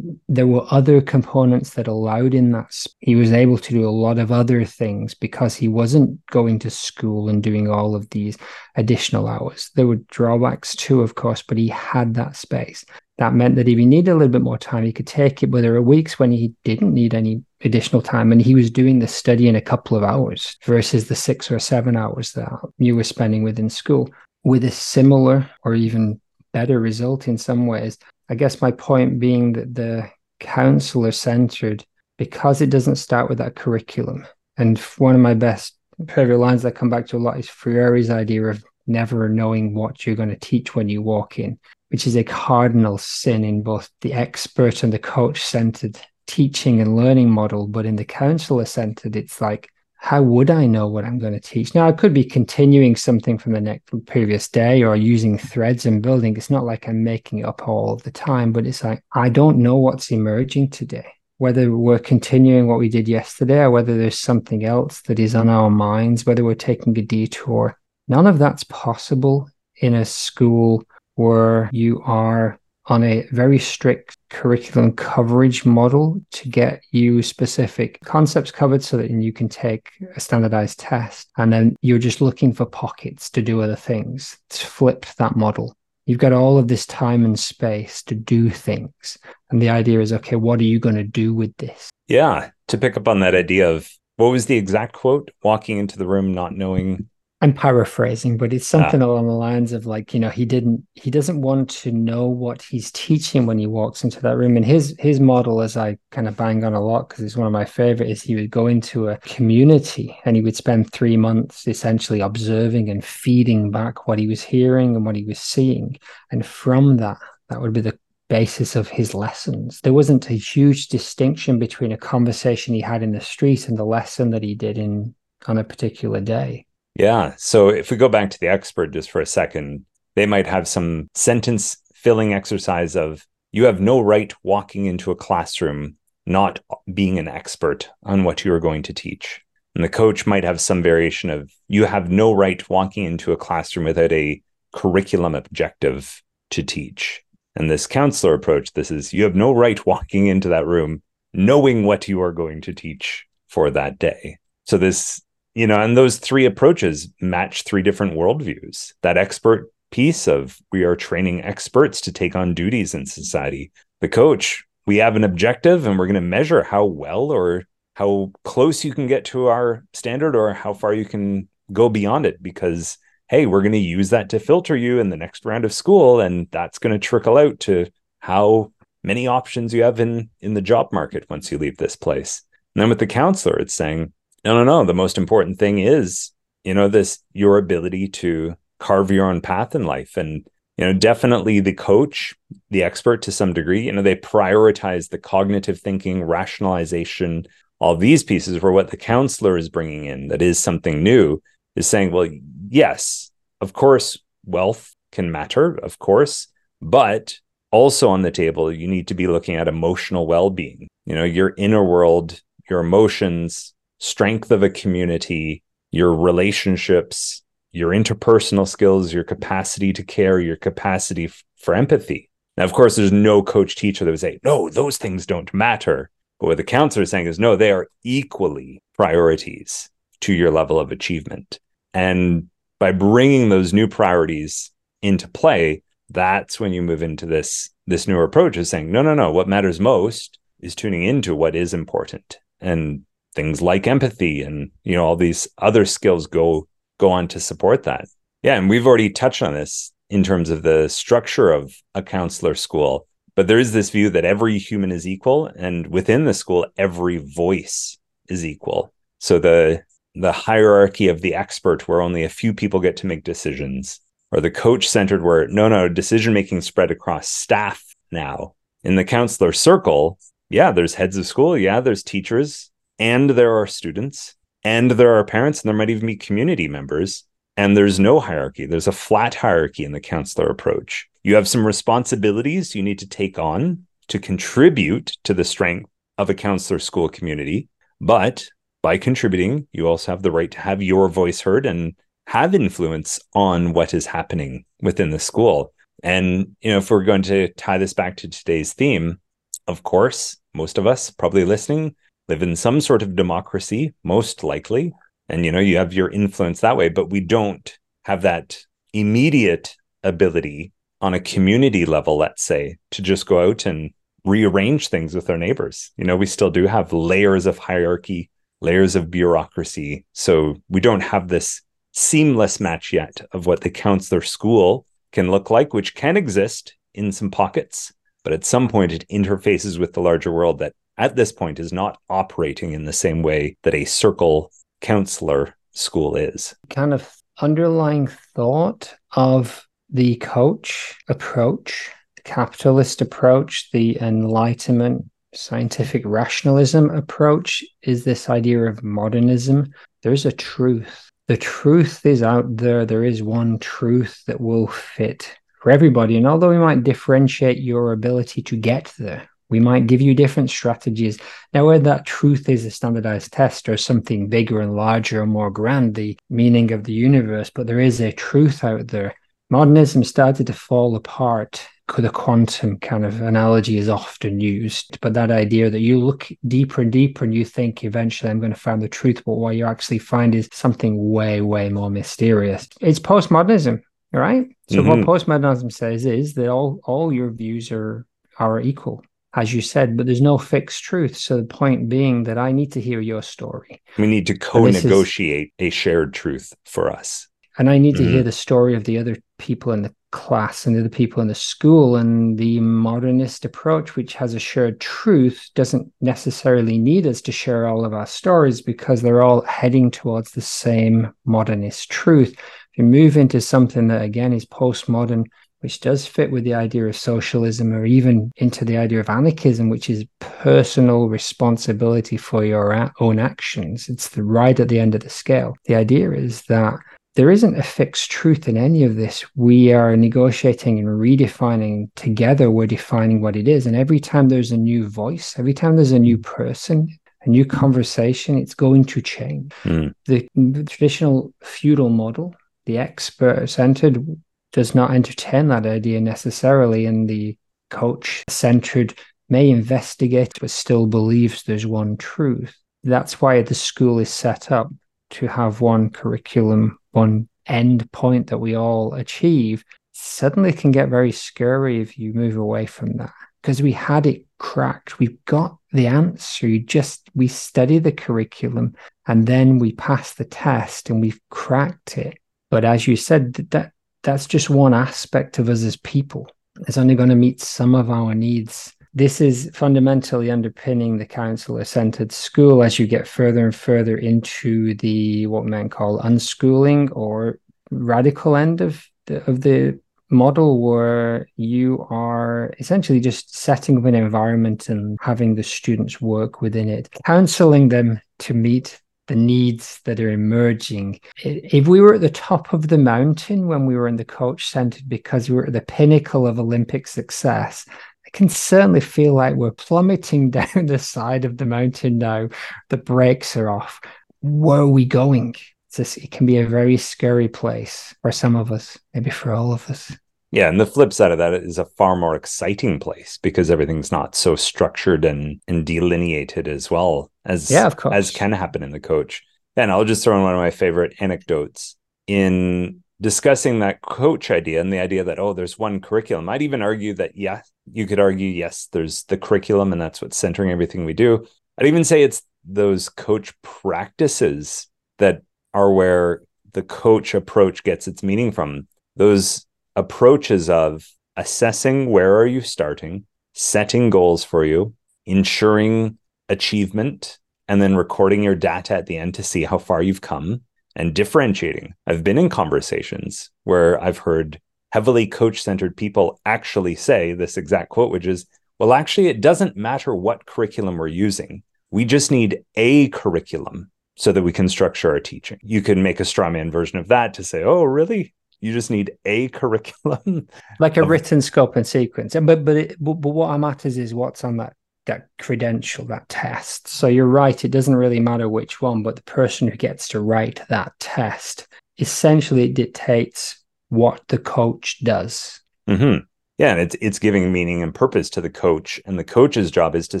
There 0.28 0.46
were 0.46 0.64
other 0.70 1.00
components 1.00 1.70
that 1.70 1.88
allowed 1.88 2.32
in 2.32 2.52
that 2.52 2.72
he 3.00 3.16
was 3.16 3.32
able 3.32 3.58
to 3.58 3.74
do 3.74 3.88
a 3.88 3.90
lot 3.90 4.20
of 4.20 4.30
other 4.30 4.64
things 4.64 5.14
because 5.14 5.56
he 5.56 5.66
wasn't 5.66 6.24
going 6.26 6.60
to 6.60 6.70
school 6.70 7.28
and 7.28 7.42
doing 7.42 7.68
all 7.68 7.96
of 7.96 8.08
these 8.10 8.38
additional 8.76 9.26
hours. 9.26 9.72
There 9.74 9.88
were 9.88 10.04
drawbacks 10.12 10.76
too 10.76 11.00
of 11.00 11.16
course 11.16 11.42
but 11.42 11.58
he 11.58 11.66
had 11.68 12.14
that 12.14 12.36
space 12.36 12.84
that 13.18 13.34
meant 13.34 13.56
that 13.56 13.68
if 13.68 13.76
he 13.76 13.84
needed 13.84 14.10
a 14.10 14.14
little 14.14 14.32
bit 14.32 14.42
more 14.42 14.58
time 14.58 14.84
he 14.84 14.92
could 14.92 15.06
take 15.06 15.42
it 15.42 15.48
but 15.48 15.62
there 15.62 15.72
were 15.72 15.82
weeks 15.82 16.18
when 16.18 16.32
he 16.32 16.54
didn't 16.64 16.94
need 16.94 17.14
any 17.14 17.42
additional 17.62 18.00
time 18.00 18.32
and 18.32 18.40
he 18.40 18.54
was 18.54 18.70
doing 18.70 18.98
the 18.98 19.08
study 19.08 19.48
in 19.48 19.56
a 19.56 19.60
couple 19.60 19.96
of 19.96 20.04
hours 20.04 20.56
versus 20.64 21.08
the 21.08 21.14
six 21.14 21.50
or 21.50 21.58
seven 21.58 21.96
hours 21.96 22.32
that 22.32 22.48
you 22.78 22.94
were 22.94 23.04
spending 23.04 23.42
within 23.42 23.68
school 23.68 24.08
with 24.44 24.64
a 24.64 24.70
similar 24.70 25.48
or 25.64 25.74
even 25.74 26.20
better 26.52 26.80
result 26.80 27.28
in 27.28 27.36
some 27.36 27.66
ways 27.66 27.98
I 28.28 28.34
guess 28.34 28.60
my 28.60 28.70
point 28.70 29.18
being 29.18 29.54
that 29.54 29.74
the 29.74 30.10
counselor 30.40 31.12
centered 31.12 31.84
because 32.18 32.60
it 32.60 32.70
doesn't 32.70 32.96
start 32.96 33.28
with 33.28 33.38
that 33.38 33.54
curriculum. 33.54 34.26
And 34.56 34.78
one 34.98 35.14
of 35.14 35.20
my 35.20 35.34
best 35.34 35.76
favorite 36.08 36.38
lines 36.38 36.62
that 36.62 36.74
I 36.74 36.78
come 36.78 36.90
back 36.90 37.06
to 37.08 37.16
a 37.16 37.18
lot 37.18 37.38
is 37.38 37.48
Freire's 37.48 38.10
idea 38.10 38.44
of 38.44 38.62
never 38.88 39.28
knowing 39.28 39.74
what 39.74 40.06
you're 40.06 40.16
going 40.16 40.30
to 40.30 40.36
teach 40.36 40.74
when 40.74 40.88
you 40.88 41.02
walk 41.02 41.38
in, 41.38 41.58
which 41.90 42.06
is 42.06 42.16
a 42.16 42.24
cardinal 42.24 42.98
sin 42.98 43.44
in 43.44 43.62
both 43.62 43.90
the 44.00 44.14
expert 44.14 44.82
and 44.82 44.92
the 44.92 44.98
coach 44.98 45.44
centered 45.44 45.98
teaching 46.26 46.80
and 46.80 46.96
learning 46.96 47.30
model. 47.30 47.66
But 47.66 47.86
in 47.86 47.96
the 47.96 48.04
counselor 48.04 48.64
centered, 48.64 49.16
it's 49.16 49.40
like 49.40 49.70
how 50.00 50.22
would 50.22 50.48
I 50.48 50.66
know 50.66 50.86
what 50.86 51.04
I'm 51.04 51.18
going 51.18 51.32
to 51.32 51.40
teach? 51.40 51.74
Now, 51.74 51.88
I 51.88 51.92
could 51.92 52.14
be 52.14 52.24
continuing 52.24 52.94
something 52.94 53.36
from 53.36 53.52
the 53.52 53.60
next 53.60 53.90
previous 54.06 54.48
day 54.48 54.84
or 54.84 54.94
using 54.94 55.36
threads 55.36 55.86
and 55.86 56.00
building. 56.00 56.36
It's 56.36 56.50
not 56.50 56.64
like 56.64 56.88
I'm 56.88 57.02
making 57.02 57.40
it 57.40 57.44
up 57.44 57.66
all 57.66 57.96
the 57.96 58.12
time, 58.12 58.52
but 58.52 58.66
it's 58.66 58.84
like 58.84 59.02
I 59.12 59.28
don't 59.28 59.58
know 59.58 59.76
what's 59.76 60.12
emerging 60.12 60.70
today. 60.70 61.06
Whether 61.38 61.76
we're 61.76 61.98
continuing 61.98 62.68
what 62.68 62.78
we 62.78 62.88
did 62.88 63.08
yesterday 63.08 63.58
or 63.58 63.70
whether 63.70 63.98
there's 63.98 64.18
something 64.18 64.64
else 64.64 65.02
that 65.02 65.18
is 65.18 65.34
on 65.34 65.48
our 65.48 65.70
minds, 65.70 66.24
whether 66.24 66.44
we're 66.44 66.54
taking 66.54 66.96
a 66.96 67.02
detour, 67.02 67.76
none 68.08 68.26
of 68.26 68.38
that's 68.38 68.64
possible 68.64 69.48
in 69.80 69.94
a 69.94 70.04
school 70.04 70.82
where 71.14 71.68
you 71.72 72.00
are 72.04 72.58
on 72.86 73.04
a 73.04 73.26
very 73.32 73.58
strict 73.58 74.16
curriculum 74.30 74.92
coverage 74.92 75.66
model 75.66 76.20
to 76.30 76.48
get 76.48 76.82
you 76.90 77.22
specific 77.22 77.98
concepts 78.04 78.50
covered 78.50 78.82
so 78.82 78.96
that 78.96 79.10
you 79.10 79.32
can 79.32 79.48
take 79.48 79.90
a 80.16 80.20
standardized 80.20 80.78
test. 80.78 81.28
And 81.36 81.52
then 81.52 81.76
you're 81.82 81.98
just 81.98 82.20
looking 82.20 82.52
for 82.52 82.64
pockets 82.64 83.28
to 83.30 83.42
do 83.42 83.60
other 83.60 83.76
things. 83.76 84.38
It's 84.48 84.62
flipped 84.62 85.18
that 85.18 85.36
model. 85.36 85.74
You've 86.06 86.18
got 86.18 86.32
all 86.32 86.56
of 86.56 86.68
this 86.68 86.86
time 86.86 87.26
and 87.26 87.38
space 87.38 88.02
to 88.04 88.14
do 88.14 88.48
things. 88.48 89.18
And 89.50 89.60
the 89.60 89.68
idea 89.68 90.00
is 90.00 90.12
okay, 90.14 90.36
what 90.36 90.58
are 90.60 90.64
you 90.64 90.78
going 90.78 90.96
to 90.96 91.04
do 91.04 91.34
with 91.34 91.54
this? 91.58 91.90
Yeah. 92.06 92.50
To 92.68 92.78
pick 92.78 92.96
up 92.96 93.06
on 93.06 93.20
that 93.20 93.34
idea 93.34 93.70
of 93.70 93.90
what 94.16 94.28
was 94.28 94.46
the 94.46 94.56
exact 94.56 94.94
quote? 94.94 95.30
Walking 95.42 95.76
into 95.76 95.98
the 95.98 96.06
room 96.06 96.32
not 96.32 96.56
knowing 96.56 97.10
I'm 97.40 97.54
paraphrasing, 97.54 98.36
but 98.36 98.52
it's 98.52 98.66
something 98.66 99.00
ah. 99.00 99.06
along 99.06 99.28
the 99.28 99.32
lines 99.32 99.72
of 99.72 99.86
like, 99.86 100.12
you 100.12 100.18
know, 100.18 100.28
he 100.28 100.44
didn't 100.44 100.84
he 100.94 101.08
doesn't 101.08 101.40
want 101.40 101.70
to 101.70 101.92
know 101.92 102.26
what 102.26 102.62
he's 102.62 102.90
teaching 102.90 103.46
when 103.46 103.58
he 103.58 103.66
walks 103.66 104.02
into 104.02 104.20
that 104.22 104.36
room. 104.36 104.56
And 104.56 104.64
his 104.64 104.96
his 104.98 105.20
model, 105.20 105.60
as 105.60 105.76
I 105.76 105.98
kind 106.10 106.26
of 106.26 106.36
bang 106.36 106.64
on 106.64 106.74
a 106.74 106.84
lot 106.84 107.08
because 107.08 107.22
it's 107.22 107.36
one 107.36 107.46
of 107.46 107.52
my 107.52 107.64
favorite, 107.64 108.10
is 108.10 108.22
he 108.22 108.34
would 108.34 108.50
go 108.50 108.66
into 108.66 109.08
a 109.08 109.18
community 109.18 110.18
and 110.24 110.34
he 110.34 110.42
would 110.42 110.56
spend 110.56 110.92
three 110.92 111.16
months 111.16 111.68
essentially 111.68 112.20
observing 112.20 112.90
and 112.90 113.04
feeding 113.04 113.70
back 113.70 114.08
what 114.08 114.18
he 114.18 114.26
was 114.26 114.42
hearing 114.42 114.96
and 114.96 115.06
what 115.06 115.14
he 115.14 115.24
was 115.24 115.38
seeing. 115.38 115.96
And 116.32 116.44
from 116.44 116.96
that, 116.96 117.18
that 117.50 117.60
would 117.60 117.72
be 117.72 117.82
the 117.82 117.98
basis 118.28 118.74
of 118.74 118.88
his 118.88 119.14
lessons. 119.14 119.80
There 119.82 119.92
wasn't 119.92 120.28
a 120.28 120.34
huge 120.34 120.88
distinction 120.88 121.60
between 121.60 121.92
a 121.92 121.96
conversation 121.96 122.74
he 122.74 122.80
had 122.80 123.04
in 123.04 123.12
the 123.12 123.20
street 123.20 123.68
and 123.68 123.78
the 123.78 123.84
lesson 123.84 124.30
that 124.30 124.42
he 124.42 124.56
did 124.56 124.76
in 124.76 125.14
on 125.46 125.56
a 125.56 125.64
particular 125.64 126.20
day. 126.20 126.66
Yeah. 126.98 127.34
So 127.38 127.68
if 127.68 127.90
we 127.90 127.96
go 127.96 128.08
back 128.08 128.30
to 128.30 128.40
the 128.40 128.48
expert 128.48 128.88
just 128.88 129.10
for 129.10 129.20
a 129.20 129.26
second, 129.26 129.86
they 130.16 130.26
might 130.26 130.48
have 130.48 130.66
some 130.66 131.08
sentence 131.14 131.76
filling 131.94 132.34
exercise 132.34 132.96
of 132.96 133.24
you 133.52 133.64
have 133.64 133.80
no 133.80 134.00
right 134.00 134.32
walking 134.42 134.86
into 134.86 135.10
a 135.10 135.16
classroom 135.16 135.96
not 136.26 136.60
being 136.92 137.18
an 137.18 137.28
expert 137.28 137.88
on 138.02 138.24
what 138.24 138.44
you 138.44 138.52
are 138.52 138.60
going 138.60 138.82
to 138.82 138.92
teach. 138.92 139.40
And 139.74 139.84
the 139.84 139.88
coach 139.88 140.26
might 140.26 140.44
have 140.44 140.60
some 140.60 140.82
variation 140.82 141.30
of 141.30 141.52
you 141.68 141.84
have 141.84 142.10
no 142.10 142.32
right 142.32 142.68
walking 142.68 143.04
into 143.04 143.32
a 143.32 143.36
classroom 143.36 143.86
without 143.86 144.12
a 144.12 144.42
curriculum 144.74 145.36
objective 145.36 146.20
to 146.50 146.64
teach. 146.64 147.22
And 147.54 147.70
this 147.70 147.86
counselor 147.86 148.34
approach, 148.34 148.72
this 148.72 148.90
is 148.90 149.12
you 149.12 149.22
have 149.22 149.36
no 149.36 149.52
right 149.52 149.84
walking 149.86 150.26
into 150.26 150.48
that 150.48 150.66
room 150.66 151.02
knowing 151.32 151.84
what 151.84 152.08
you 152.08 152.20
are 152.22 152.32
going 152.32 152.60
to 152.62 152.72
teach 152.72 153.24
for 153.46 153.70
that 153.70 153.98
day. 153.98 154.38
So 154.64 154.78
this 154.78 155.22
you 155.58 155.66
know, 155.66 155.82
and 155.82 155.96
those 155.96 156.18
three 156.18 156.44
approaches 156.44 157.08
match 157.20 157.64
three 157.64 157.82
different 157.82 158.14
worldviews. 158.14 158.92
That 159.02 159.18
expert 159.18 159.72
piece 159.90 160.28
of 160.28 160.60
we 160.70 160.84
are 160.84 160.94
training 160.94 161.42
experts 161.42 162.00
to 162.02 162.12
take 162.12 162.36
on 162.36 162.54
duties 162.54 162.94
in 162.94 163.06
society. 163.06 163.72
The 164.00 164.08
coach, 164.08 164.64
we 164.86 164.98
have 164.98 165.16
an 165.16 165.24
objective 165.24 165.84
and 165.84 165.98
we're 165.98 166.06
going 166.06 166.14
to 166.14 166.20
measure 166.20 166.62
how 166.62 166.84
well 166.84 167.32
or 167.32 167.64
how 167.94 168.30
close 168.44 168.84
you 168.84 168.94
can 168.94 169.08
get 169.08 169.24
to 169.26 169.48
our 169.48 169.84
standard 169.92 170.36
or 170.36 170.54
how 170.54 170.74
far 170.74 170.94
you 170.94 171.04
can 171.04 171.48
go 171.72 171.88
beyond 171.88 172.24
it 172.24 172.40
because 172.40 172.96
hey 173.28 173.44
we're 173.44 173.60
going 173.60 173.72
to 173.72 173.78
use 173.78 174.10
that 174.10 174.30
to 174.30 174.38
filter 174.38 174.76
you 174.76 175.00
in 175.00 175.10
the 175.10 175.16
next 175.16 175.44
round 175.44 175.64
of 175.64 175.72
school 175.72 176.20
and 176.20 176.46
that's 176.52 176.78
going 176.78 176.92
to 176.92 177.04
trickle 177.04 177.36
out 177.36 177.58
to 177.58 177.84
how 178.20 178.72
many 179.02 179.26
options 179.26 179.74
you 179.74 179.82
have 179.82 179.98
in 179.98 180.30
in 180.40 180.54
the 180.54 180.62
job 180.62 180.92
market 180.92 181.26
once 181.28 181.50
you 181.50 181.58
leave 181.58 181.76
this 181.76 181.96
place 181.96 182.42
and 182.74 182.80
then 182.80 182.88
with 182.88 183.00
the 183.00 183.06
counselor 183.06 183.58
it's 183.58 183.74
saying 183.74 184.12
no, 184.44 184.54
no, 184.54 184.64
no. 184.64 184.84
The 184.84 184.94
most 184.94 185.18
important 185.18 185.58
thing 185.58 185.78
is, 185.78 186.32
you 186.64 186.74
know, 186.74 186.88
this 186.88 187.20
your 187.32 187.58
ability 187.58 188.08
to 188.08 188.54
carve 188.78 189.10
your 189.10 189.26
own 189.26 189.40
path 189.40 189.74
in 189.74 189.84
life. 189.84 190.16
And, 190.16 190.46
you 190.76 190.84
know, 190.84 190.92
definitely 190.92 191.60
the 191.60 191.74
coach, 191.74 192.34
the 192.70 192.82
expert 192.82 193.22
to 193.22 193.32
some 193.32 193.52
degree, 193.52 193.82
you 193.82 193.92
know, 193.92 194.02
they 194.02 194.16
prioritize 194.16 195.08
the 195.08 195.18
cognitive 195.18 195.80
thinking, 195.80 196.22
rationalization, 196.22 197.46
all 197.80 197.96
these 197.96 198.22
pieces 198.22 198.62
where 198.62 198.72
what 198.72 198.90
the 198.90 198.96
counselor 198.96 199.56
is 199.56 199.68
bringing 199.68 200.04
in 200.04 200.28
that 200.28 200.42
is 200.42 200.58
something 200.58 201.02
new 201.02 201.42
is 201.76 201.86
saying, 201.86 202.10
well, 202.10 202.28
yes, 202.68 203.30
of 203.60 203.72
course, 203.72 204.18
wealth 204.44 204.94
can 205.12 205.30
matter, 205.30 205.74
of 205.82 205.98
course, 205.98 206.48
but 206.80 207.38
also 207.70 208.08
on 208.08 208.22
the 208.22 208.30
table, 208.30 208.72
you 208.72 208.88
need 208.88 209.08
to 209.08 209.14
be 209.14 209.26
looking 209.26 209.56
at 209.56 209.68
emotional 209.68 210.26
well 210.26 210.50
being, 210.50 210.88
you 211.04 211.14
know, 211.14 211.24
your 211.24 211.54
inner 211.56 211.84
world, 211.84 212.40
your 212.68 212.80
emotions, 212.80 213.74
strength 213.98 214.50
of 214.50 214.62
a 214.62 214.70
community, 214.70 215.62
your 215.90 216.14
relationships, 216.14 217.42
your 217.72 217.90
interpersonal 217.90 218.66
skills, 218.66 219.12
your 219.12 219.24
capacity 219.24 219.92
to 219.92 220.02
care, 220.02 220.40
your 220.40 220.56
capacity 220.56 221.26
f- 221.26 221.44
for 221.56 221.74
empathy. 221.74 222.30
Now, 222.56 222.64
of 222.64 222.72
course, 222.72 222.96
there's 222.96 223.12
no 223.12 223.42
coach 223.42 223.76
teacher 223.76 224.04
that 224.04 224.10
would 224.10 224.20
say, 224.20 224.40
no, 224.42 224.68
those 224.68 224.96
things 224.96 225.26
don't 225.26 225.52
matter. 225.52 226.10
But 226.40 226.46
what 226.46 226.56
the 226.56 226.64
counselor 226.64 227.02
is 227.02 227.10
saying 227.10 227.26
is, 227.26 227.38
no, 227.38 227.56
they 227.56 227.72
are 227.72 227.88
equally 228.04 228.82
priorities 228.96 229.90
to 230.20 230.32
your 230.32 230.50
level 230.50 230.78
of 230.78 230.90
achievement. 230.90 231.58
And 231.94 232.48
by 232.78 232.92
bringing 232.92 233.48
those 233.48 233.72
new 233.72 233.88
priorities 233.88 234.70
into 235.02 235.28
play, 235.28 235.82
that's 236.10 236.58
when 236.58 236.72
you 236.72 236.82
move 236.82 237.02
into 237.02 237.26
this 237.26 237.70
this 237.86 238.06
newer 238.06 238.24
approach 238.24 238.56
of 238.56 238.66
saying, 238.66 238.92
no, 238.92 239.02
no, 239.02 239.14
no, 239.14 239.32
what 239.32 239.48
matters 239.48 239.80
most 239.80 240.38
is 240.60 240.74
tuning 240.74 241.04
into 241.04 241.34
what 241.34 241.56
is 241.56 241.72
important. 241.72 242.38
And 242.60 243.04
things 243.34 243.62
like 243.62 243.86
empathy 243.86 244.42
and 244.42 244.70
you 244.84 244.94
know 244.94 245.04
all 245.04 245.16
these 245.16 245.48
other 245.58 245.84
skills 245.84 246.26
go 246.26 246.66
go 246.98 247.10
on 247.10 247.28
to 247.28 247.40
support 247.40 247.84
that. 247.84 248.06
Yeah, 248.42 248.56
and 248.56 248.68
we've 248.68 248.86
already 248.86 249.10
touched 249.10 249.42
on 249.42 249.54
this 249.54 249.92
in 250.10 250.22
terms 250.22 250.50
of 250.50 250.62
the 250.62 250.88
structure 250.88 251.50
of 251.50 251.74
a 251.94 252.02
counselor 252.02 252.54
school, 252.54 253.06
but 253.34 253.46
there 253.46 253.58
is 253.58 253.72
this 253.72 253.90
view 253.90 254.10
that 254.10 254.24
every 254.24 254.58
human 254.58 254.90
is 254.90 255.06
equal 255.06 255.46
and 255.46 255.86
within 255.88 256.24
the 256.24 256.34
school 256.34 256.66
every 256.76 257.18
voice 257.18 257.98
is 258.28 258.44
equal. 258.44 258.92
So 259.18 259.38
the 259.38 259.82
the 260.14 260.32
hierarchy 260.32 261.08
of 261.08 261.20
the 261.20 261.34
expert 261.34 261.86
where 261.86 262.00
only 262.00 262.24
a 262.24 262.28
few 262.28 262.52
people 262.52 262.80
get 262.80 262.96
to 262.96 263.06
make 263.06 263.24
decisions 263.24 264.00
or 264.32 264.40
the 264.40 264.50
coach 264.50 264.88
centered 264.88 265.22
where 265.22 265.46
no 265.48 265.68
no 265.68 265.88
decision 265.88 266.32
making 266.32 266.60
spread 266.60 266.90
across 266.90 267.28
staff 267.28 267.84
now 268.10 268.54
in 268.82 268.96
the 268.96 269.04
counselor 269.04 269.52
circle 269.52 270.18
yeah 270.50 270.72
there's 270.72 270.94
heads 270.94 271.16
of 271.16 271.26
school 271.26 271.56
yeah 271.56 271.80
there's 271.80 272.02
teachers 272.02 272.70
and 272.98 273.30
there 273.30 273.58
are 273.58 273.66
students 273.66 274.34
and 274.64 274.92
there 274.92 275.14
are 275.14 275.24
parents 275.24 275.62
and 275.62 275.68
there 275.68 275.76
might 275.76 275.90
even 275.90 276.06
be 276.06 276.16
community 276.16 276.68
members 276.68 277.24
and 277.56 277.76
there's 277.76 277.98
no 277.98 278.20
hierarchy. 278.20 278.66
There's 278.66 278.86
a 278.86 278.92
flat 278.92 279.34
hierarchy 279.34 279.84
in 279.84 279.92
the 279.92 280.00
counselor 280.00 280.46
approach. 280.46 281.08
You 281.24 281.34
have 281.34 281.48
some 281.48 281.66
responsibilities 281.66 282.74
you 282.74 282.82
need 282.82 283.00
to 283.00 283.08
take 283.08 283.38
on 283.38 283.86
to 284.08 284.18
contribute 284.18 285.16
to 285.24 285.34
the 285.34 285.44
strength 285.44 285.90
of 286.16 286.30
a 286.30 286.34
counselor 286.34 286.78
school 286.78 287.08
community 287.08 287.68
but 288.00 288.48
by 288.82 288.96
contributing 288.96 289.66
you 289.72 289.86
also 289.86 290.12
have 290.12 290.22
the 290.22 290.30
right 290.30 290.50
to 290.50 290.60
have 290.60 290.82
your 290.82 291.08
voice 291.08 291.40
heard 291.40 291.66
and 291.66 291.94
have 292.26 292.54
influence 292.54 293.18
on 293.34 293.72
what 293.72 293.94
is 293.94 294.06
happening 294.06 294.64
within 294.82 295.10
the 295.10 295.18
school. 295.18 295.72
And 296.02 296.56
you 296.60 296.70
know 296.70 296.78
if 296.78 296.90
we're 296.90 297.04
going 297.04 297.22
to 297.22 297.48
tie 297.54 297.78
this 297.78 297.94
back 297.94 298.18
to 298.18 298.28
today's 298.28 298.72
theme 298.72 299.18
of 299.66 299.82
course 299.82 300.36
most 300.54 300.78
of 300.78 300.86
us 300.86 301.10
probably 301.10 301.44
listening 301.44 301.96
live 302.28 302.42
in 302.42 302.56
some 302.56 302.80
sort 302.80 303.02
of 303.02 303.16
democracy, 303.16 303.94
most 304.04 304.44
likely. 304.44 304.92
And, 305.28 305.44
you 305.44 305.52
know, 305.52 305.58
you 305.58 305.76
have 305.76 305.92
your 305.92 306.10
influence 306.10 306.60
that 306.60 306.76
way, 306.76 306.88
but 306.88 307.10
we 307.10 307.20
don't 307.20 307.78
have 308.04 308.22
that 308.22 308.58
immediate 308.92 309.74
ability 310.02 310.72
on 311.00 311.14
a 311.14 311.20
community 311.20 311.84
level, 311.84 312.16
let's 312.16 312.42
say, 312.42 312.76
to 312.90 313.02
just 313.02 313.26
go 313.26 313.48
out 313.48 313.66
and 313.66 313.90
rearrange 314.24 314.88
things 314.88 315.14
with 315.14 315.30
our 315.30 315.38
neighbors. 315.38 315.92
You 315.96 316.04
know, 316.04 316.16
we 316.16 316.26
still 316.26 316.50
do 316.50 316.66
have 316.66 316.92
layers 316.92 317.46
of 317.46 317.58
hierarchy, 317.58 318.30
layers 318.60 318.96
of 318.96 319.10
bureaucracy. 319.10 320.04
So 320.12 320.56
we 320.68 320.80
don't 320.80 321.02
have 321.02 321.28
this 321.28 321.62
seamless 321.92 322.60
match 322.60 322.92
yet 322.92 323.20
of 323.32 323.46
what 323.46 323.60
the 323.60 323.70
counselor 323.70 324.20
school 324.20 324.86
can 325.12 325.30
look 325.30 325.50
like, 325.50 325.72
which 325.72 325.94
can 325.94 326.16
exist 326.16 326.74
in 326.94 327.12
some 327.12 327.30
pockets. 327.30 327.92
But 328.24 328.32
at 328.32 328.44
some 328.44 328.68
point, 328.68 328.92
it 328.92 329.06
interfaces 329.10 329.78
with 329.78 329.92
the 329.92 330.02
larger 330.02 330.32
world 330.32 330.58
that 330.58 330.74
at 330.98 331.16
this 331.16 331.32
point 331.32 331.58
is 331.58 331.72
not 331.72 331.98
operating 332.10 332.72
in 332.72 332.84
the 332.84 332.92
same 332.92 333.22
way 333.22 333.56
that 333.62 333.74
a 333.74 333.84
circle 333.84 334.50
counselor 334.80 335.54
school 335.72 336.16
is. 336.16 336.54
Kind 336.70 336.92
of 336.92 337.10
underlying 337.40 338.08
thought 338.34 338.94
of 339.12 339.66
the 339.90 340.16
coach 340.16 340.96
approach, 341.08 341.90
the 342.16 342.22
capitalist 342.22 343.00
approach, 343.00 343.70
the 343.72 344.00
enlightenment, 344.02 345.04
scientific 345.34 346.02
rationalism 346.04 346.90
approach 346.90 347.64
is 347.82 348.04
this 348.04 348.28
idea 348.28 348.64
of 348.64 348.82
modernism. 348.82 349.72
There's 350.02 350.26
a 350.26 350.32
truth. 350.32 351.10
The 351.26 351.36
truth 351.36 352.04
is 352.06 352.22
out 352.22 352.56
there. 352.56 352.84
There 352.84 353.04
is 353.04 353.22
one 353.22 353.58
truth 353.58 354.22
that 354.26 354.40
will 354.40 354.66
fit 354.66 355.36
for 355.60 355.70
everybody. 355.70 356.16
And 356.16 356.26
although 356.26 356.50
we 356.50 356.58
might 356.58 356.84
differentiate 356.84 357.58
your 357.58 357.92
ability 357.92 358.42
to 358.42 358.56
get 358.56 358.92
there, 358.98 359.28
we 359.50 359.60
might 359.60 359.86
give 359.86 360.00
you 360.00 360.14
different 360.14 360.50
strategies. 360.50 361.18
Now, 361.52 361.66
whether 361.66 361.84
that 361.84 362.06
truth 362.06 362.48
is 362.48 362.64
a 362.64 362.70
standardized 362.70 363.32
test 363.32 363.68
or 363.68 363.76
something 363.76 364.28
bigger 364.28 364.60
and 364.60 364.76
larger 364.76 365.22
and 365.22 365.32
more 365.32 365.50
grand, 365.50 365.94
the 365.94 366.18
meaning 366.28 366.72
of 366.72 366.84
the 366.84 366.92
universe, 366.92 367.50
but 367.50 367.66
there 367.66 367.80
is 367.80 368.00
a 368.00 368.12
truth 368.12 368.62
out 368.62 368.88
there. 368.88 369.14
Modernism 369.50 370.04
started 370.04 370.46
to 370.48 370.52
fall 370.52 370.94
apart. 370.96 371.66
The 371.96 372.10
quantum 372.10 372.78
kind 372.80 373.06
of 373.06 373.22
analogy 373.22 373.78
is 373.78 373.88
often 373.88 374.40
used, 374.40 374.98
but 375.00 375.14
that 375.14 375.30
idea 375.30 375.70
that 375.70 375.80
you 375.80 375.98
look 375.98 376.28
deeper 376.46 376.82
and 376.82 376.92
deeper 376.92 377.24
and 377.24 377.34
you 377.34 377.46
think 377.46 377.82
eventually 377.82 378.30
I'm 378.30 378.40
going 378.40 378.52
to 378.52 378.60
find 378.60 378.82
the 378.82 378.90
truth, 378.90 379.22
but 379.24 379.36
what 379.36 379.56
you 379.56 379.64
actually 379.64 379.98
find 379.98 380.34
is 380.34 380.50
something 380.52 381.10
way, 381.10 381.40
way 381.40 381.70
more 381.70 381.88
mysterious. 381.88 382.68
It's 382.82 382.98
postmodernism, 382.98 383.80
right? 384.12 384.48
So 384.68 384.82
mm-hmm. 384.82 384.88
what 384.88 385.22
postmodernism 385.22 385.72
says 385.72 386.04
is 386.04 386.34
that 386.34 386.48
all 386.48 386.78
all 386.84 387.10
your 387.10 387.30
views 387.30 387.72
are 387.72 388.04
are 388.38 388.60
equal 388.60 389.02
as 389.38 389.54
you 389.54 389.62
said, 389.62 389.96
but 389.96 390.06
there's 390.06 390.20
no 390.20 390.36
fixed 390.36 390.82
truth. 390.82 391.16
So 391.16 391.36
the 391.36 391.44
point 391.44 391.88
being 391.88 392.24
that 392.24 392.38
I 392.38 392.50
need 392.50 392.72
to 392.72 392.80
hear 392.80 393.00
your 393.00 393.22
story. 393.22 393.80
We 393.96 394.08
need 394.08 394.26
to 394.26 394.36
co-negotiate 394.36 395.52
is, 395.58 395.68
a 395.68 395.70
shared 395.70 396.12
truth 396.12 396.52
for 396.64 396.90
us. 396.90 397.28
And 397.56 397.70
I 397.70 397.78
need 397.78 397.94
mm-hmm. 397.94 398.04
to 398.04 398.10
hear 398.10 398.20
mm-hmm. 398.20 398.26
the 398.26 398.32
story 398.32 398.74
of 398.74 398.84
the 398.84 398.98
other 398.98 399.16
people 399.38 399.72
in 399.72 399.82
the 399.82 399.94
class 400.10 400.66
and 400.66 400.74
the 400.74 400.80
other 400.80 400.88
people 400.88 401.22
in 401.22 401.28
the 401.28 401.34
school. 401.34 401.96
And 401.96 402.36
the 402.36 402.58
modernist 402.58 403.44
approach, 403.44 403.94
which 403.94 404.14
has 404.14 404.34
a 404.34 404.40
shared 404.40 404.80
truth, 404.80 405.50
doesn't 405.54 405.92
necessarily 406.00 406.78
need 406.78 407.06
us 407.06 407.20
to 407.22 407.32
share 407.32 407.68
all 407.68 407.84
of 407.84 407.94
our 407.94 408.06
stories 408.06 408.60
because 408.60 409.02
they're 409.02 409.22
all 409.22 409.42
heading 409.42 409.90
towards 409.90 410.32
the 410.32 410.40
same 410.40 411.12
modernist 411.24 411.90
truth. 411.90 412.32
If 412.32 412.78
you 412.78 412.84
move 412.84 413.16
into 413.16 413.40
something 413.40 413.86
that 413.88 414.02
again 414.02 414.32
is 414.32 414.46
postmodern, 414.46 415.26
which 415.60 415.80
does 415.80 416.06
fit 416.06 416.30
with 416.30 416.44
the 416.44 416.54
idea 416.54 416.86
of 416.86 416.96
socialism 416.96 417.72
or 417.72 417.84
even 417.84 418.30
into 418.36 418.64
the 418.64 418.76
idea 418.76 419.00
of 419.00 419.10
anarchism, 419.10 419.68
which 419.68 419.90
is 419.90 420.04
personal 420.20 421.08
responsibility 421.08 422.16
for 422.16 422.44
your 422.44 422.92
own 423.00 423.18
actions. 423.18 423.88
It's 423.88 424.10
the 424.10 424.22
right 424.22 424.58
at 424.58 424.68
the 424.68 424.78
end 424.78 424.94
of 424.94 425.02
the 425.02 425.10
scale. 425.10 425.56
The 425.64 425.74
idea 425.74 426.12
is 426.12 426.42
that 426.42 426.78
there 427.18 427.30
isn't 427.32 427.58
a 427.58 427.64
fixed 427.64 428.12
truth 428.12 428.46
in 428.46 428.56
any 428.56 428.84
of 428.84 428.94
this. 428.94 429.24
We 429.34 429.72
are 429.72 429.96
negotiating 429.96 430.78
and 430.78 430.86
redefining 430.86 431.88
together, 431.96 432.48
we're 432.48 432.68
defining 432.68 433.20
what 433.20 433.34
it 433.34 433.48
is. 433.48 433.66
And 433.66 433.74
every 433.74 433.98
time 433.98 434.28
there's 434.28 434.52
a 434.52 434.56
new 434.56 434.88
voice, 434.88 435.36
every 435.36 435.54
time 435.54 435.74
there's 435.74 435.90
a 435.90 435.98
new 435.98 436.18
person, 436.18 436.88
a 437.22 437.28
new 437.28 437.44
conversation, 437.44 438.38
it's 438.38 438.54
going 438.54 438.84
to 438.84 439.02
change. 439.02 439.52
Mm. 439.64 439.92
The, 440.06 440.28
the 440.36 440.62
traditional 440.62 441.34
feudal 441.42 441.88
model, 441.88 442.36
the 442.66 442.78
expert 442.78 443.48
centered, 443.50 444.06
does 444.52 444.74
not 444.74 444.92
entertain 444.92 445.48
that 445.48 445.66
idea 445.66 446.00
necessarily, 446.00 446.86
and 446.86 447.08
the 447.08 447.36
coach 447.70 448.24
centered 448.28 448.94
may 449.28 449.50
investigate 449.50 450.32
but 450.40 450.50
still 450.50 450.86
believes 450.86 451.42
there's 451.42 451.66
one 451.66 451.96
truth. 451.96 452.56
That's 452.82 453.20
why 453.20 453.42
the 453.42 453.54
school 453.54 453.98
is 453.98 454.08
set 454.08 454.50
up 454.50 454.68
to 455.10 455.26
have 455.26 455.60
one 455.60 455.90
curriculum, 455.90 456.78
one 456.92 457.28
end 457.46 457.90
point 457.92 458.28
that 458.28 458.38
we 458.38 458.54
all 458.54 458.94
achieve. 458.94 459.64
Suddenly 459.92 460.52
can 460.52 460.70
get 460.70 460.88
very 460.88 461.12
scary 461.12 461.80
if 461.80 461.98
you 461.98 462.14
move 462.14 462.36
away 462.36 462.66
from 462.66 462.96
that 462.98 463.12
because 463.42 463.62
we 463.62 463.72
had 463.72 464.06
it 464.06 464.24
cracked. 464.38 464.98
We've 464.98 465.24
got 465.24 465.56
the 465.72 465.86
answer. 465.86 466.46
You 466.46 466.60
just, 466.60 467.10
we 467.14 467.28
study 467.28 467.78
the 467.78 467.92
curriculum 467.92 468.74
and 469.06 469.26
then 469.26 469.58
we 469.58 469.72
pass 469.72 470.14
the 470.14 470.24
test 470.24 470.90
and 470.90 471.00
we've 471.00 471.20
cracked 471.30 471.98
it. 471.98 472.18
But 472.50 472.64
as 472.64 472.86
you 472.86 472.96
said, 472.96 473.34
that 473.34 473.72
that's 474.08 474.26
just 474.26 474.48
one 474.48 474.72
aspect 474.72 475.38
of 475.38 475.50
us 475.50 475.62
as 475.62 475.76
people. 475.76 476.30
It's 476.66 476.78
only 476.78 476.94
going 476.94 477.10
to 477.10 477.14
meet 477.14 477.42
some 477.42 477.74
of 477.74 477.90
our 477.90 478.14
needs. 478.14 478.74
This 478.94 479.20
is 479.20 479.50
fundamentally 479.52 480.30
underpinning 480.30 480.96
the 480.96 481.04
counselor 481.04 481.64
centered 481.64 482.10
school 482.10 482.62
as 482.62 482.78
you 482.78 482.86
get 482.86 483.06
further 483.06 483.44
and 483.44 483.54
further 483.54 483.98
into 483.98 484.74
the 484.76 485.26
what 485.26 485.44
men 485.44 485.68
call 485.68 486.00
unschooling 486.00 486.88
or 486.96 487.38
radical 487.70 488.34
end 488.34 488.62
of 488.62 488.82
the, 489.06 489.22
of 489.30 489.42
the 489.42 489.78
model 490.08 490.62
where 490.62 491.28
you 491.36 491.86
are 491.90 492.54
essentially 492.58 493.00
just 493.00 493.36
setting 493.36 493.76
up 493.76 493.84
an 493.84 493.94
environment 493.94 494.70
and 494.70 494.98
having 495.02 495.34
the 495.34 495.42
students 495.42 496.00
work 496.00 496.40
within 496.40 496.70
it, 496.70 496.88
counseling 497.04 497.68
them 497.68 498.00
to 498.20 498.32
meet 498.32 498.80
the 499.08 499.16
needs 499.16 499.80
that 499.84 499.98
are 499.98 500.10
emerging. 500.10 501.00
If 501.22 501.66
we 501.66 501.80
were 501.80 501.94
at 501.94 502.00
the 502.00 502.10
top 502.10 502.52
of 502.52 502.68
the 502.68 502.78
mountain 502.78 503.48
when 503.48 503.66
we 503.66 503.74
were 503.74 503.88
in 503.88 503.96
the 503.96 504.04
coach 504.04 504.48
center 504.48 504.80
because 504.86 505.28
we 505.28 505.36
were 505.36 505.46
at 505.46 505.52
the 505.52 505.60
pinnacle 505.60 506.26
of 506.26 506.38
Olympic 506.38 506.86
success, 506.86 507.66
I 508.06 508.10
can 508.12 508.28
certainly 508.28 508.80
feel 508.80 509.14
like 509.14 509.34
we're 509.34 509.50
plummeting 509.50 510.30
down 510.38 510.66
the 510.66 510.78
side 510.78 511.24
of 511.24 511.36
the 511.36 511.46
mountain 511.46 511.98
now. 511.98 512.28
The 512.68 512.76
brakes 512.76 513.36
are 513.36 513.50
off. 513.50 513.80
Where 514.20 514.60
are 514.60 514.68
we 514.68 514.84
going? 514.84 515.34
a, 515.78 515.82
it 515.82 516.10
can 516.10 516.26
be 516.26 516.38
a 516.38 516.46
very 516.46 516.76
scary 516.76 517.28
place 517.28 517.94
for 518.02 518.12
some 518.12 518.36
of 518.36 518.50
us, 518.52 518.78
maybe 518.94 519.10
for 519.10 519.32
all 519.32 519.52
of 519.52 519.68
us. 519.70 519.96
Yeah, 520.30 520.48
and 520.48 520.60
the 520.60 520.66
flip 520.66 520.92
side 520.92 521.10
of 521.10 521.18
that 521.18 521.32
is 521.34 521.58
a 521.58 521.64
far 521.64 521.96
more 521.96 522.14
exciting 522.14 522.78
place 522.78 523.18
because 523.22 523.50
everything's 523.50 523.90
not 523.90 524.14
so 524.14 524.36
structured 524.36 525.04
and 525.04 525.40
and 525.48 525.64
delineated 525.64 526.48
as 526.48 526.70
well 526.70 527.10
as 527.24 527.50
yeah, 527.50 527.66
of 527.66 527.76
course. 527.76 527.94
as 527.94 528.10
can 528.10 528.32
happen 528.32 528.62
in 528.62 528.70
the 528.70 528.80
coach. 528.80 529.22
And 529.56 529.70
I'll 529.72 529.84
just 529.84 530.04
throw 530.04 530.16
in 530.16 530.22
one 530.22 530.34
of 530.34 530.38
my 530.38 530.50
favorite 530.50 530.94
anecdotes 531.00 531.76
in 532.06 532.82
discussing 533.00 533.60
that 533.60 533.80
coach 533.80 534.30
idea 534.30 534.60
and 534.60 534.72
the 534.72 534.80
idea 534.80 535.04
that 535.04 535.18
oh, 535.18 535.32
there's 535.32 535.58
one 535.58 535.80
curriculum. 535.80 536.28
I'd 536.28 536.42
even 536.42 536.62
argue 536.62 536.94
that 536.94 537.16
yeah, 537.16 537.42
you 537.72 537.86
could 537.86 538.00
argue 538.00 538.28
yes, 538.28 538.68
there's 538.72 539.04
the 539.04 539.16
curriculum 539.16 539.72
and 539.72 539.80
that's 539.80 540.02
what's 540.02 540.16
centering 540.16 540.50
everything 540.50 540.84
we 540.84 540.92
do. 540.92 541.26
I'd 541.56 541.66
even 541.66 541.84
say 541.84 542.02
it's 542.02 542.22
those 542.44 542.88
coach 542.88 543.34
practices 543.42 544.66
that 544.98 545.22
are 545.54 545.72
where 545.72 546.22
the 546.52 546.62
coach 546.62 547.14
approach 547.14 547.62
gets 547.64 547.88
its 547.88 548.02
meaning 548.02 548.30
from. 548.30 548.68
Those 548.96 549.46
approaches 549.78 550.50
of 550.50 550.84
assessing 551.16 551.88
where 551.90 552.16
are 552.16 552.26
you 552.26 552.40
starting, 552.40 553.06
setting 553.32 553.90
goals 553.90 554.24
for 554.24 554.44
you, 554.44 554.74
ensuring 555.06 555.96
achievement, 556.28 557.18
and 557.46 557.62
then 557.62 557.76
recording 557.76 558.22
your 558.22 558.34
data 558.34 558.74
at 558.74 558.86
the 558.86 558.96
end 558.96 559.14
to 559.14 559.22
see 559.22 559.44
how 559.44 559.56
far 559.56 559.80
you've 559.80 560.00
come 560.00 560.42
and 560.74 560.94
differentiating. 560.94 561.74
I've 561.86 562.02
been 562.02 562.18
in 562.18 562.28
conversations 562.28 563.30
where 563.44 563.82
I've 563.82 563.98
heard 563.98 564.40
heavily 564.72 565.06
coach 565.06 565.42
centered 565.42 565.76
people 565.76 566.20
actually 566.26 566.74
say 566.74 567.12
this 567.12 567.36
exact 567.36 567.70
quote, 567.70 567.92
which 567.92 568.06
is, 568.06 568.26
well, 568.58 568.72
actually, 568.72 569.06
it 569.06 569.20
doesn't 569.20 569.56
matter 569.56 569.94
what 569.94 570.26
curriculum 570.26 570.76
we're 570.76 570.88
using. 570.88 571.44
We 571.70 571.84
just 571.84 572.10
need 572.10 572.40
a 572.56 572.88
curriculum 572.88 573.70
so 573.96 574.10
that 574.10 574.22
we 574.22 574.32
can 574.32 574.48
structure 574.48 574.90
our 574.90 575.00
teaching. 575.00 575.38
You 575.42 575.62
can 575.62 575.82
make 575.84 576.00
a 576.00 576.04
strawman 576.04 576.50
version 576.50 576.78
of 576.78 576.88
that 576.88 577.14
to 577.14 577.24
say, 577.24 577.44
oh, 577.44 577.62
really? 577.62 578.14
You 578.40 578.52
just 578.52 578.70
need 578.70 578.92
a 579.04 579.28
curriculum, 579.40 580.28
like 580.58 580.76
a 580.76 580.82
written 580.82 581.20
scope 581.20 581.56
and 581.56 581.66
sequence. 581.66 582.14
And 582.14 582.26
but 582.26 582.44
but, 582.44 582.56
it, 582.56 582.76
but 582.80 582.94
but 582.94 583.10
what 583.10 583.36
matters 583.38 583.78
is 583.78 583.94
what's 583.94 584.24
on 584.24 584.38
that 584.38 584.54
that 584.86 585.08
credential, 585.18 585.84
that 585.86 586.08
test. 586.08 586.68
So 586.68 586.86
you're 586.86 587.06
right; 587.06 587.44
it 587.44 587.50
doesn't 587.50 587.74
really 587.74 588.00
matter 588.00 588.28
which 588.28 588.60
one, 588.60 588.82
but 588.82 588.96
the 588.96 589.02
person 589.02 589.48
who 589.48 589.56
gets 589.56 589.88
to 589.88 590.00
write 590.00 590.40
that 590.48 590.72
test 590.80 591.46
essentially 591.78 592.48
dictates 592.48 593.42
what 593.68 594.02
the 594.08 594.18
coach 594.18 594.82
does. 594.82 595.40
Mm-hmm. 595.68 596.04
Yeah, 596.38 596.52
and 596.52 596.60
it's 596.60 596.76
it's 596.80 596.98
giving 596.98 597.32
meaning 597.32 597.62
and 597.62 597.74
purpose 597.74 598.10
to 598.10 598.20
the 598.20 598.30
coach, 598.30 598.80
and 598.86 598.98
the 598.98 599.04
coach's 599.04 599.50
job 599.50 599.74
is 599.74 599.88
to 599.88 600.00